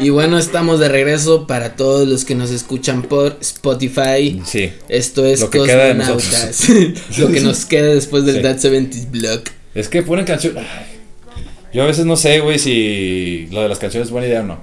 [0.00, 4.40] Y bueno, estamos de regreso para todos los que nos escuchan por Spotify.
[4.44, 4.70] Sí.
[4.88, 6.68] Esto es Lo que queda de Cosmonautas.
[7.18, 8.42] Lo que nos queda después del Sí.
[8.42, 9.50] That 70s Block.
[9.74, 10.64] Es que ponen canciones.
[11.72, 14.44] Yo a veces no sé, güey, si lo de las canciones es buena idea o
[14.44, 14.60] no.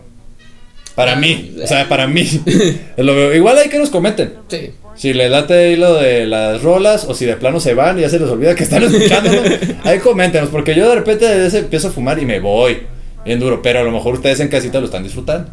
[0.96, 2.28] Para mí, o sea, para mí.
[2.98, 3.34] Lo.
[3.34, 4.34] Igual hay que nos comenten.
[4.48, 4.72] Sí.
[4.96, 8.02] Si les late ahí lo de las rolas o si de plano se van y
[8.02, 9.42] ya se les olvida que están escuchándolo.
[9.84, 12.78] ahí coméntenos, porque yo de repente a veces empiezo a fumar y me voy.
[13.26, 15.50] Bien duro, pero a lo mejor ustedes en casita lo están disfrutando.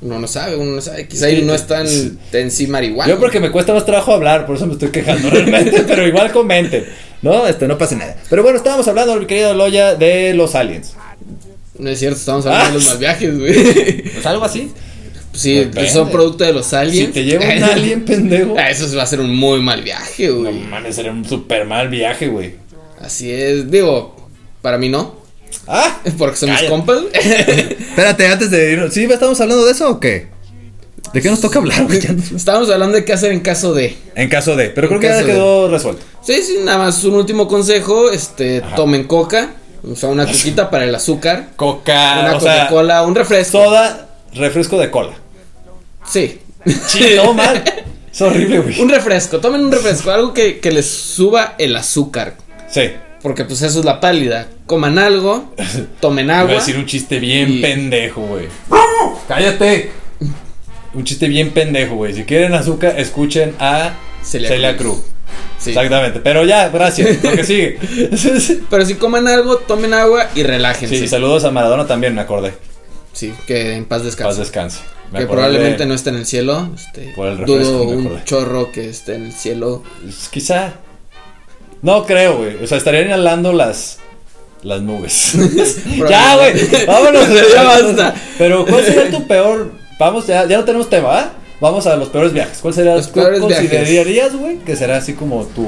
[0.00, 1.08] Uno no sabe, uno no sabe.
[1.08, 1.86] Quizá ahí no están
[2.32, 3.12] en sí marihuana.
[3.12, 6.30] Yo porque me cuesta más trabajo hablar, por eso me estoy quejando realmente, pero igual
[6.30, 6.84] comenten.
[7.20, 8.16] No, este no pasa nada.
[8.30, 10.94] Pero bueno, estábamos hablando, mi querido Loya, de los aliens.
[11.78, 12.68] No es cierto, estamos hablando Ah.
[12.68, 14.08] de los mal viajes, güey.
[14.18, 14.70] ¿Es algo así?
[15.32, 15.88] Sí, Depende.
[15.90, 17.06] son producto de los aliens.
[17.08, 18.54] Si te lleva un alien, pendejo.
[18.56, 20.54] Ah, Eso va a ser un muy mal viaje, No güey.
[20.60, 22.54] mames, sería un super mal viaje, güey.
[23.00, 24.14] Así es, digo,
[24.62, 25.17] para mí no.
[25.66, 26.98] Ah, Porque son mis compas.
[27.12, 28.94] espérate, antes de irnos.
[28.94, 30.28] ¿Sí estamos hablando de eso o qué?
[31.12, 31.98] ¿De qué nos toca hablar, güey?
[32.36, 33.96] Estábamos hablando de qué hacer en caso de.
[34.14, 35.24] En caso de, pero creo que ya de.
[35.26, 36.02] quedó resuelto.
[36.22, 38.76] Sí, sí, nada más un último consejo, este, Ajá.
[38.76, 39.52] tomen coca,
[39.90, 43.64] o sea, una coquita para el azúcar, Coca, una Coca-Cola, un refresco.
[43.64, 45.14] soda, refresco de cola.
[46.06, 46.40] Sí.
[47.16, 47.62] Todo mal.
[48.12, 48.80] Es horrible, güey.
[48.80, 52.34] un refresco, tomen un refresco, algo que, que les suba el azúcar,
[52.68, 52.90] Sí.
[53.22, 54.48] Porque pues eso es la pálida.
[54.66, 55.52] Coman algo,
[56.00, 56.54] tomen Iba a agua.
[56.54, 58.46] decir un chiste bien Y- pendejo, güey.
[59.26, 59.90] ¡Cállate!
[60.94, 62.14] Un chiste bien pendejo, güey.
[62.14, 63.92] Si quieren azúcar, escuchen a
[64.22, 64.98] Celia Celia, Cruz.
[65.00, 65.04] Cruz.
[65.58, 65.70] Sí.
[65.70, 66.20] Exactamente.
[66.20, 67.22] Pero ya, gracias.
[67.22, 67.78] Lo que sigue.
[68.70, 70.98] Pero si coman algo, tomen agua y relájense.
[70.98, 72.54] Sí, saludos a Maradona también, me acordé.
[73.12, 74.28] Sí, que en paz descanse.
[74.28, 74.78] Paz descanse.
[75.12, 76.70] Me que probablemente de- no esté en el cielo.
[76.74, 79.82] Este, Por el refresco, dudo un chorro que esté en el cielo.
[80.02, 80.74] Pues, Quizá.
[81.82, 82.62] No creo, güey.
[82.62, 83.98] O sea, estarían inhalando las.
[84.62, 85.34] Las nubes.
[86.08, 86.86] ya, güey.
[86.86, 87.28] Vámonos.
[87.52, 88.14] Ya basta.
[88.36, 89.72] Pero, ¿cuál sería tu peor.
[89.98, 91.32] Vamos, ya, ya no tenemos tema, ¿va?
[91.60, 92.58] Vamos a los peores viajes.
[92.58, 92.94] ¿Cuál sería?
[92.94, 93.68] Los ¿Cuál peores viajes.
[93.70, 94.58] considerarías, güey?
[94.58, 95.66] Que será así como tu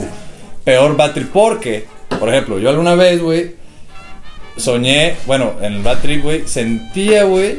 [0.64, 1.30] peor trip?
[1.32, 1.86] Porque,
[2.18, 3.56] por ejemplo, yo alguna vez, güey.
[4.56, 6.46] Soñé, bueno, en el trip, güey.
[6.46, 7.58] Sentía, güey.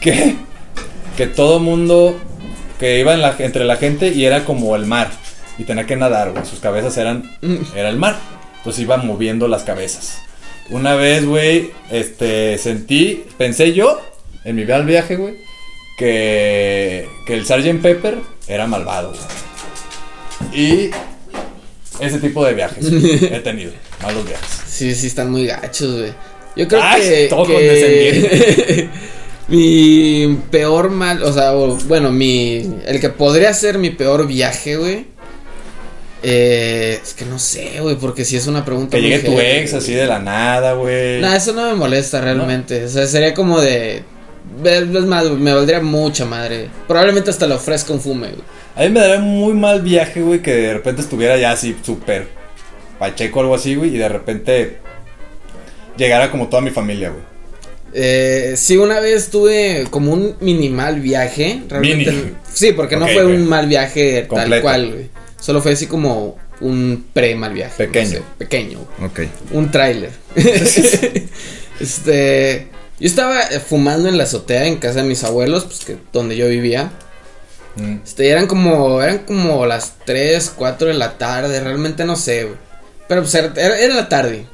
[0.00, 0.36] Que.
[1.16, 2.18] Que todo mundo.
[2.78, 5.08] Que iba en la, entre la gente y era como el mar.
[5.58, 6.44] Y tenía que nadar, güey.
[6.44, 7.22] Sus cabezas eran.
[7.74, 8.16] Era el mar.
[8.58, 10.18] Entonces iba moviendo las cabezas.
[10.70, 14.00] Una vez, güey, este, sentí, pensé yo,
[14.44, 15.34] en mi viaje, güey,
[15.96, 17.80] que, que el Sgt.
[17.80, 20.60] Pepper era malvado, güey.
[20.60, 20.90] Y
[22.00, 23.70] ese tipo de viajes he tenido,
[24.02, 24.48] malos viajes.
[24.66, 26.12] Sí, sí, están muy gachos, güey.
[26.56, 27.26] Yo creo Ay, que.
[27.28, 28.88] todo que-
[29.48, 31.22] mi peor mal.
[31.22, 32.68] O sea, bueno, mi.
[32.86, 35.06] El que podría ser mi peor viaje, güey.
[36.22, 38.96] Eh, es que no sé, güey, porque si es una pregunta.
[38.96, 41.20] Que llegue tu heavy, ex así de la nada, güey.
[41.20, 42.84] No, eso no me molesta realmente.
[42.84, 44.02] O sea, sería como de.
[44.64, 46.68] Es más, me valdría mucha madre.
[46.88, 48.42] Probablemente hasta le ofrezca un fume, güey.
[48.76, 52.28] A mí me daría muy mal viaje, güey, que de repente estuviera ya así súper
[52.98, 54.78] pacheco o algo así, güey, y de repente
[55.96, 57.22] llegara como toda mi familia, güey.
[57.92, 61.62] Eh, sí, una vez tuve como un minimal viaje.
[61.68, 62.10] Realmente.
[62.12, 62.32] Mini.
[62.52, 63.36] Sí, porque no fue güey.
[63.36, 64.62] un mal viaje tal Completo.
[64.62, 65.08] cual, güey.
[65.46, 67.86] Solo fue así como un pre mal viaje.
[67.86, 68.04] Pequeño.
[68.08, 68.78] no sé, pequeño.
[69.00, 69.20] Ok.
[69.52, 70.10] Un tráiler.
[71.80, 72.68] este.
[72.98, 76.48] Yo estaba fumando en la azotea en casa de mis abuelos, pues que donde yo
[76.48, 76.90] vivía.
[77.76, 77.98] Mm.
[78.02, 82.56] Este, eran como, eran como las 3, 4 de la tarde, realmente no sé, güey.
[83.06, 84.46] Pero pues era, era- era la tarde.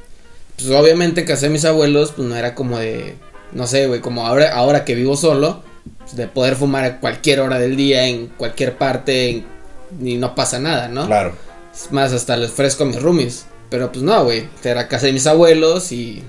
[0.57, 3.15] Pues obviamente en casa de mis abuelos, pues no era como de,
[3.53, 5.63] no sé, güey, como ahora, ahora que vivo solo,
[5.99, 9.53] pues, de poder fumar a cualquier hora del día, en cualquier parte, en-
[10.01, 11.05] y no pasa nada, ¿no?
[11.07, 11.33] Claro.
[11.73, 13.45] Es más, hasta les ofrezco a mis roomies.
[13.69, 14.47] Pero pues no, güey.
[14.63, 16.23] Era casa de mis abuelos y.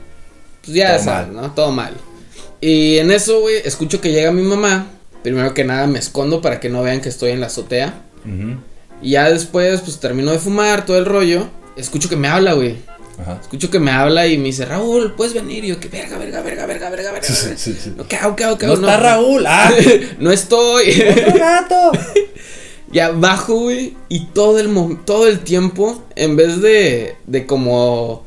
[0.64, 1.36] Pues ya Todo sabes, mal.
[1.36, 1.50] ¿no?
[1.52, 1.92] Todo mal.
[2.60, 4.86] Y en eso, güey, escucho que llega mi mamá.
[5.22, 8.02] Primero que nada me escondo para que no vean que estoy en la azotea.
[9.02, 11.48] Y ya después, pues termino de fumar todo el rollo.
[11.76, 12.76] Escucho que me habla, güey.
[13.20, 13.38] Ajá.
[13.42, 15.64] Escucho que me habla y me dice, Raúl, ¿puedes venir?
[15.64, 17.26] Y yo, que verga, verga, verga, verga, verga, verga.
[17.28, 17.92] Sí, sí, sí.
[17.96, 19.44] No, ¿qué hago, qué hago, qué No está Raúl.
[19.46, 19.70] Ah,
[20.18, 20.92] no estoy.
[21.38, 21.92] gato.
[22.95, 24.70] Ya bajo, güey, y todo el,
[25.05, 28.24] todo el tiempo, en vez de, de como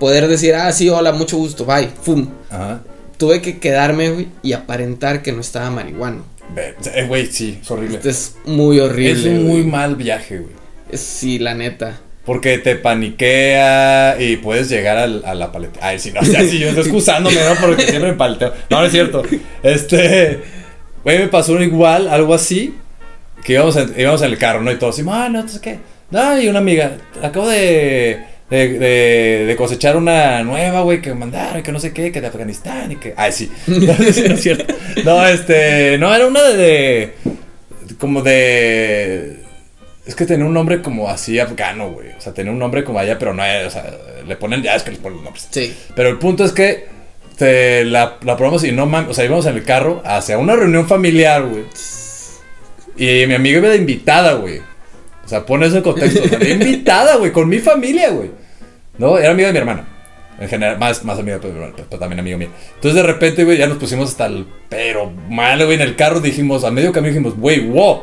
[0.00, 2.80] poder decir, ah, sí, hola, mucho gusto, bye, fum, Ajá.
[3.18, 6.24] tuve que quedarme, güey, y aparentar que no estaba marihuano.
[6.56, 7.96] Eh, Güey, sí, es horrible.
[7.96, 9.12] Esto es muy horrible.
[9.20, 10.52] es un muy mal viaje, güey.
[10.92, 12.00] Sí, la neta.
[12.24, 15.80] Porque te paniquea y puedes llegar al- a la paleta.
[15.82, 17.54] Ay, sí, no, o sea, sí, yo estoy excusándome, ¿no?
[17.60, 18.52] Porque siempre me paleteo.
[18.70, 19.22] No, no es cierto.
[19.62, 20.40] Este,
[21.04, 22.74] güey, me pasó igual, algo así.
[23.46, 24.72] Que íbamos en, íbamos en el carro, ¿no?
[24.72, 25.78] Y todos, ah, no, entonces qué.
[26.10, 28.18] No, y una amiga, acabo de,
[28.50, 32.26] de, de- de cosechar una nueva, güey, que mandaron, que no sé qué, que de
[32.26, 33.14] Afganistán y que.
[33.16, 33.50] Ay, sí.
[33.68, 34.74] No, es cierto.
[35.04, 37.14] No, este, no, era una de- de
[37.98, 39.42] como de.
[40.06, 42.08] Es que tenía un nombre como así afgano, güey.
[42.16, 43.66] O sea, tenía un nombre como allá, pero no era.
[43.66, 43.84] O sea,
[44.26, 44.62] le ponen.
[44.62, 45.48] Ya es que les ponen los nombres.
[45.50, 45.74] Sí.
[45.96, 46.86] Pero el punto es que
[47.38, 49.10] te la, la probamos y no mames.
[49.10, 51.64] O sea, íbamos en el carro hacia una reunión familiar, güey.
[52.96, 54.60] Y mi amiga iba de invitada, güey.
[55.24, 56.20] O sea, pone eso en contexto.
[56.48, 58.30] Invitada, güey, con mi familia, güey.
[58.98, 59.88] No, era amiga de mi hermana.
[60.38, 62.48] En general, más, más amiga hermana, pero también amigo mío.
[62.74, 64.46] Entonces de repente, güey, ya nos pusimos hasta el.
[64.68, 68.02] Pero mal, güey, en el carro dijimos, a medio camino dijimos, güey, wow.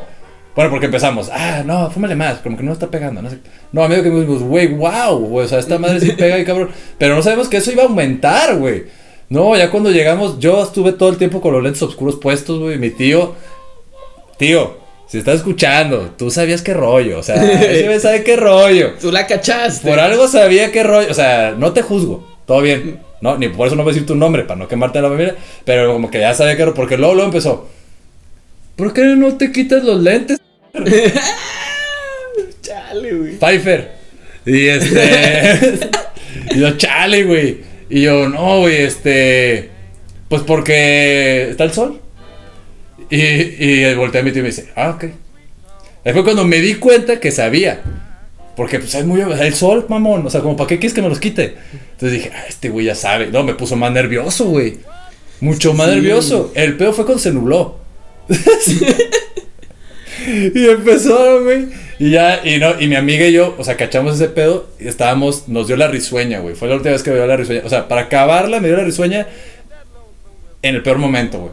[0.54, 3.38] Bueno, porque empezamos, ah, no, fúmale más, como que no está pegando, no sé.
[3.72, 6.44] No, a medio camino dijimos, güey, wow, güey, o sea, esta madre sí pega y
[6.44, 6.70] cabrón.
[6.98, 8.84] Pero no sabemos que eso iba a aumentar, güey.
[9.28, 12.78] No, ya cuando llegamos, yo estuve todo el tiempo con los lentes oscuros puestos, güey.
[12.78, 13.34] Mi tío,
[14.38, 14.83] tío,
[15.14, 18.94] si estás escuchando, tú sabías qué rollo, o sea, ese güey sabe qué rollo.
[19.00, 19.88] Tú la cachaste.
[19.88, 22.98] Por algo sabía qué rollo, o sea, no te juzgo, todo bien.
[23.20, 25.36] No, ni por eso no voy a decir tu nombre, para no quemarte la familia,
[25.64, 27.68] pero como que ya sabía qué rollo, porque luego, luego empezó.
[28.74, 30.40] ¿Por qué no te quitas los lentes?
[32.60, 33.36] Chale, güey.
[33.36, 33.92] Pfeiffer.
[34.44, 35.78] Y este.
[36.56, 37.58] y yo, chale, güey.
[37.88, 39.70] Y yo, no, güey, este.
[40.28, 42.00] Pues porque está el sol.
[43.16, 45.04] Y, y volteé a mi tío y me dice, ah, ok.
[46.04, 47.80] Ahí fue cuando me di cuenta que sabía.
[48.56, 49.20] Porque pues es muy.
[49.20, 50.26] el sol, mamón.
[50.26, 51.54] O sea, como, ¿para qué quieres que me los quite?
[51.92, 53.28] Entonces dije, ah, este güey ya sabe.
[53.28, 54.78] No, me puso más nervioso, güey.
[55.40, 55.94] Mucho más Sí.
[55.96, 56.52] nervioso.
[56.54, 57.78] El pedo fue cuando se nubló.
[60.26, 61.66] Y empezaron, güey.
[61.98, 64.88] Y ya, y no, y mi amiga y yo, o sea, cachamos ese pedo y
[64.88, 66.54] estábamos, nos dio la risueña, güey.
[66.54, 67.62] Fue la última vez que me dio la risueña.
[67.64, 69.26] O sea, para acabarla me dio la risueña
[70.62, 71.52] en el peor momento, güey.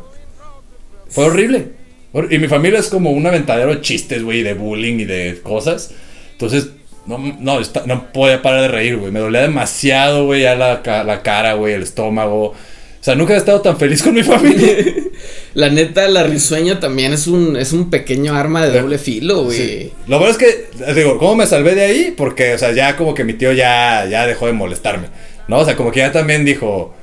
[1.11, 1.67] Fue horrible.
[2.13, 5.39] Hor- Y mi familia es como un aventadero de chistes, güey, de bullying y de
[5.43, 5.91] cosas.
[6.33, 6.69] Entonces,
[7.05, 9.11] no, no, está- no podía parar de reír, güey.
[9.11, 12.47] Me dolía demasiado, güey, ya la, la cara, güey, el estómago.
[12.47, 14.75] O sea, nunca he estado tan feliz con mi familia.
[15.53, 19.57] La neta, la risueña también es un, es un pequeño arma de doble filo, güey.
[19.57, 19.91] Sí.
[20.07, 22.13] Lo bueno es que, digo, ¿cómo me salvé de ahí?
[22.15, 25.07] Porque, o sea, ya como que mi tío ya, ya dejó de molestarme,
[25.49, 25.59] ¿no?
[25.59, 26.93] O sea, como que ya también dijo,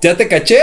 [0.00, 0.60] ya te caché,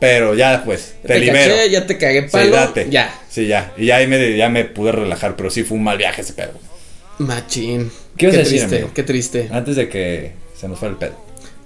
[0.00, 1.54] pero ya pues, te, Te libero.
[1.54, 2.50] caché, ya te cagué Sí, palo.
[2.56, 2.86] date.
[2.90, 3.12] Ya.
[3.28, 3.72] Sí, ya.
[3.76, 6.32] Y ya ahí me, ya me pude relajar, pero sí fue un mal viaje ese
[6.32, 6.52] pedo.
[7.18, 7.90] Machín.
[8.16, 8.90] ¿Qué decir, triste, amigo?
[8.94, 9.48] qué triste.
[9.52, 11.14] Antes de que se nos fuera el pedo.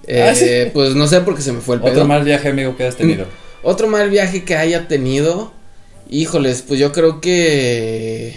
[0.07, 0.47] Eh, Ah, sí.
[0.73, 2.05] Pues no sé por qué se me fue el Otro pedo.
[2.05, 3.25] mal viaje, amigo, que has tenido.
[3.63, 5.53] Otro mal viaje que haya tenido.
[6.09, 8.35] Híjoles, pues yo creo que.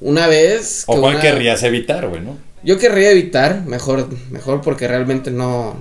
[0.00, 0.84] Una vez.
[0.86, 2.36] O cuál una- querrías evitar, güey, ¿no?
[2.62, 5.76] Yo querría evitar, mejor, mejor porque realmente no.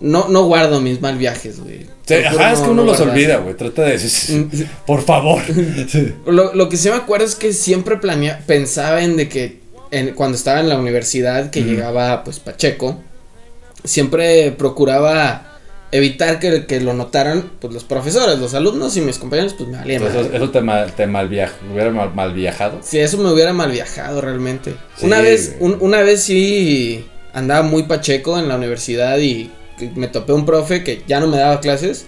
[0.00, 1.86] No, no guardo mis mal viajes, güey.
[2.06, 3.14] Sí, ajá, es que no- uno no los guardas.
[3.14, 3.54] olvida, güey.
[3.56, 4.48] Trata de decir,
[4.86, 5.42] por favor.
[5.88, 6.14] Sí.
[6.26, 10.14] Lo, lo que sí me acuerdo es que siempre planea, pensaba en de que en,
[10.14, 12.98] cuando estaba en la universidad que llegaba pues Pacheco,
[13.84, 15.46] siempre procuraba
[15.92, 19.76] evitar que, que lo notaran pues los profesores, los alumnos y mis compañeros pues me
[19.78, 20.02] valían.
[20.04, 22.78] Eso, eso te, mal, te mal viaj- hubiera mal, mal viajado.
[22.82, 24.74] Si eso me hubiera mal viajado realmente.
[24.96, 29.90] Sí, una vez, un- una vez sí andaba muy pacheco en la universidad y que
[29.96, 32.06] me topé un profe que ya no me daba clases,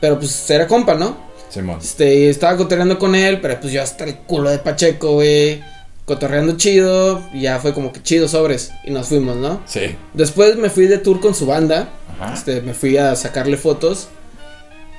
[0.00, 1.16] pero pues era compa, ¿no?
[1.50, 1.78] Simón.
[1.82, 5.62] Este, estaba cotorreando con él, pero pues yo hasta el culo de Pacheco, güey.
[6.06, 9.60] Cotorreando chido, y ya fue como que chido sobres, y nos fuimos, ¿no?
[9.66, 9.94] Sí.
[10.14, 12.34] Después me fui de tour con su banda, Ajá.
[12.34, 14.08] este, me fui a sacarle fotos,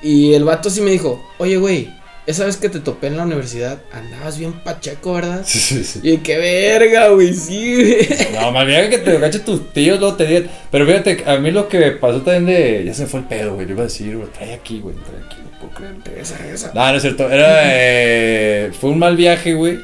[0.02, 1.94] y el vato sí me dijo, oye, güey,
[2.26, 5.42] esa vez que te topé en la universidad, andabas bien Pacheco, ¿verdad?
[5.44, 6.00] Sí, sí, sí.
[6.02, 8.08] Y qué verga, güey, sí, güey.
[8.32, 10.50] No, más bien que te gache tus tíos, luego te digan.
[10.70, 12.84] Pero fíjate, a mí lo que pasó también de.
[12.84, 13.66] Ya se me fue el pedo, güey.
[13.66, 14.28] Lo iba a decir, güey.
[14.30, 14.96] Trae aquí, güey.
[14.96, 15.94] Trae aquí, no puedo creer.
[16.04, 16.72] Regresa, regresa.
[16.74, 17.30] No, no es cierto.
[17.30, 17.60] Era.
[17.64, 19.78] eh, fue un mal viaje, güey.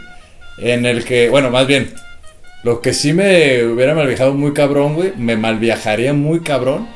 [0.59, 1.28] En el que.
[1.28, 1.93] Bueno, más bien.
[2.62, 5.12] Lo que sí me hubiera mal viajado muy cabrón, güey.
[5.16, 6.88] Me mal viajaría muy cabrón.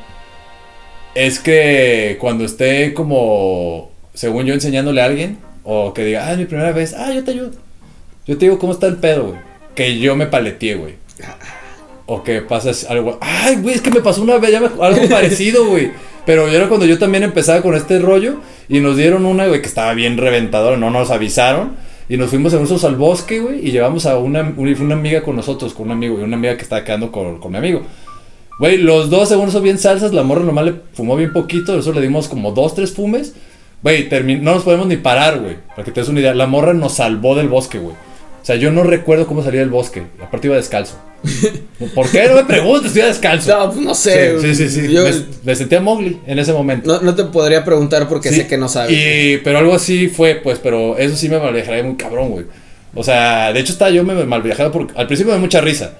[1.13, 3.94] Es que cuando esté como.
[4.15, 5.37] Según yo enseñándole a alguien.
[5.63, 6.95] O que diga, ah, es mi primera vez.
[6.97, 7.51] Ah, yo te ayudo.
[8.25, 9.39] Yo te digo cómo está el pedo, güey.
[9.75, 10.93] Que yo me paleteé, güey.
[12.07, 13.17] O que pasas algo.
[13.21, 15.91] Ay, güey, es que me pasó una vez ya me- algo parecido, güey.
[16.25, 18.41] Pero era cuando yo también empezaba con este rollo.
[18.69, 20.77] Y nos dieron una, güey, que estaba bien reventadora.
[20.77, 21.75] No nos avisaron.
[22.07, 23.67] Y nos fuimos en usos al bosque, güey.
[23.67, 26.19] Y llevamos a una, una, amiga con nosotros, con un amigo.
[26.19, 27.81] Y una amiga que estaba quedando con, con mi amigo.
[28.59, 30.13] Güey, los dos, según eso, bien salsas.
[30.13, 31.77] La morra nomás le fumó bien poquito.
[31.77, 33.33] Eso le dimos como dos, tres fumes.
[33.85, 34.09] Güey,
[34.41, 35.57] no nos podemos ni parar, güey.
[35.69, 36.33] Para que te des una idea.
[36.33, 37.93] La morra nos salvó del bosque, güey.
[37.93, 40.01] O sea, yo no recuerdo cómo salí del bosque.
[40.19, 40.95] Aparte iba descalzo.
[41.93, 42.27] ¿Por qué?
[42.27, 43.55] No me preguntes, estoy descalzo.
[43.55, 44.39] No, pues no sé.
[44.41, 44.81] Sí, sí, sí.
[44.87, 44.91] sí.
[44.91, 45.11] Yo- Me,
[45.43, 46.91] me sentía Mowgli en ese momento.
[46.91, 48.91] No, no te podría preguntar porque Sí, sé que no sabes.
[48.91, 52.45] Y, pero algo así fue, pues, pero eso sí me malviajaría muy cabrón, güey.
[52.95, 55.93] O sea, de hecho estaba yo me malviajado porque al principio me dio mucha risa.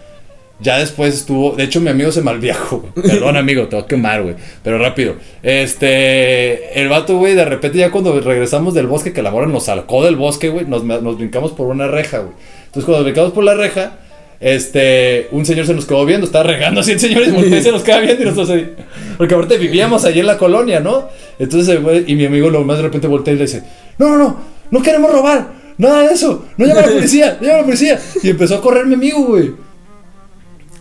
[0.59, 2.93] Ya después estuvo, de hecho mi amigo se malviajó, güey.
[3.07, 4.35] Perdón, amigo, te voy a quemar, güey.
[4.63, 5.15] Pero rápido.
[5.43, 9.65] Este, el vato, güey, de repente ya cuando regresamos del bosque, que la morra nos
[9.65, 12.33] sacó del bosque, güey, nos, nos brincamos por una reja, güey.
[12.65, 13.97] Entonces cuando nos brincamos por la reja,
[14.39, 17.83] este, un señor se nos quedó viendo, estaba regando así el señor y se nos
[17.83, 18.75] queda viendo y nosotros ahí.
[19.17, 21.09] Porque aparte vivíamos allí en la colonia, ¿no?
[21.39, 23.63] Entonces güey y mi amigo lo más de repente voltea y le dice,
[23.97, 24.37] no, no, no,
[24.71, 25.47] no queremos robar,
[25.77, 27.99] nada de eso, no llama a la policía, no llama a la policía.
[28.23, 29.64] Y empezó a correr mi amigo, güey.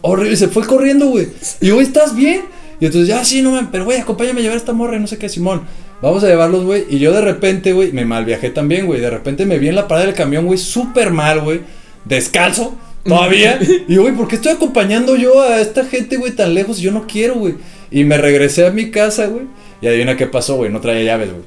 [0.07, 1.29] Horrible, se fue corriendo, güey.
[1.63, 2.43] Y güey, ¿estás bien?
[2.79, 5.01] Y entonces, ya, sí, no, man, pero güey, acompáñame a llevar a esta morra y
[5.01, 5.63] no sé qué, Simón.
[6.03, 6.85] Vamos a llevarlos, güey.
[6.91, 9.01] Y yo de repente, güey, me malviajé también, güey.
[9.01, 11.61] De repente me vi en la parada del camión, güey, súper mal, güey.
[12.05, 13.59] Descalzo, todavía.
[13.89, 16.81] y güey, ¿por qué estoy acompañando yo a esta gente, güey, tan lejos?
[16.81, 17.55] Yo no quiero, güey.
[17.91, 19.47] Y me regresé a mi casa, güey.
[19.81, 20.71] Y adivina qué pasó, güey.
[20.71, 21.45] No traía llaves, güey.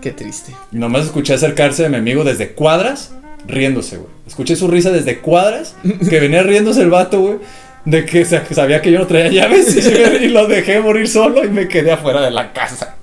[0.00, 0.52] Qué triste.
[0.70, 3.10] Y nomás escuché acercarse de mi amigo desde cuadras,
[3.46, 4.08] riéndose, güey.
[4.26, 5.74] Escuché su risa desde cuadras,
[6.08, 7.36] que venía riéndose el vato, güey.
[7.84, 11.44] De que sa- sabía que yo no traía llaves y, y lo dejé morir solo
[11.44, 12.96] y me quedé afuera de la casa.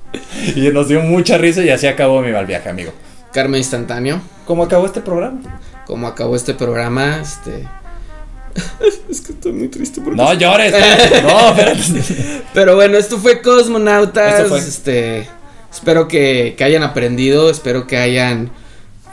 [0.55, 2.91] Y nos dio mucha risa y así acabó mi mal viaje, amigo.
[3.31, 4.21] Karma instantáneo.
[4.45, 5.39] ¿Cómo acabó este programa?
[5.87, 7.65] Como acabó este programa, este.
[9.09, 10.17] es que estoy muy triste porque.
[10.17, 10.73] No llores.
[11.23, 12.43] No, espérate.
[12.53, 14.35] Pero bueno, esto fue Cosmonautas.
[14.41, 14.59] Esto fue.
[14.59, 15.27] Este.
[15.71, 17.49] Espero que, que hayan aprendido.
[17.49, 18.51] Espero que hayan.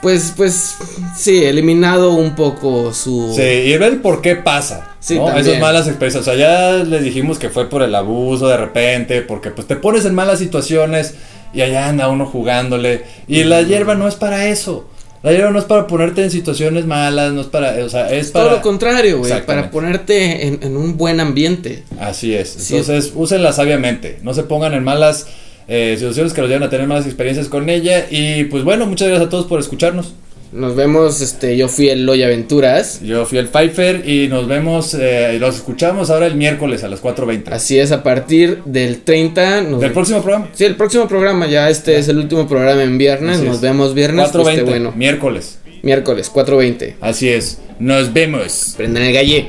[0.01, 0.75] Pues, pues.
[1.15, 3.33] Sí, eliminado un poco su.
[3.35, 4.95] Sí, y ver por qué pasa.
[4.99, 5.35] Sí, ¿no?
[5.37, 6.21] Esas malas experiencias.
[6.21, 9.75] O sea, ya les dijimos que fue por el abuso de repente, porque pues te
[9.75, 11.15] pones en malas situaciones
[11.53, 13.03] y allá anda uno jugándole.
[13.27, 14.87] Y la hierba no es para eso.
[15.23, 17.85] La hierba no es para ponerte en situaciones malas, no es para.
[17.85, 18.55] O sea, es Todo para.
[18.55, 19.45] lo contrario, güey.
[19.45, 21.83] Para ponerte en, en un buen ambiente.
[21.99, 22.49] Así es.
[22.49, 22.77] Sí.
[22.77, 24.17] Entonces, úsenla sabiamente.
[24.23, 25.27] No se pongan en malas
[25.67, 28.05] eh, situaciones que los lleven a tener malas experiencias con ella.
[28.09, 30.13] Y pues bueno, muchas gracias a todos por escucharnos.
[30.51, 32.99] Nos vemos, este, yo fui el Loy Aventuras.
[33.01, 37.01] Yo fui el Pfeiffer y nos vemos, eh, los escuchamos ahora el miércoles a las
[37.01, 37.53] 4.20.
[37.53, 39.61] Así es, a partir del 30.
[39.61, 39.79] Nos...
[39.79, 40.49] Del próximo programa.
[40.53, 43.37] Sí, el próximo programa, ya este es el último programa en viernes.
[43.37, 43.61] Así Nos es.
[43.61, 44.29] vemos viernes.
[44.33, 45.57] 4.20, Este, bueno, miércoles.
[45.83, 46.95] miércoles, 4.20.
[46.99, 47.59] Así es.
[47.79, 48.73] Nos vemos.
[48.75, 49.47] Prendan el galle.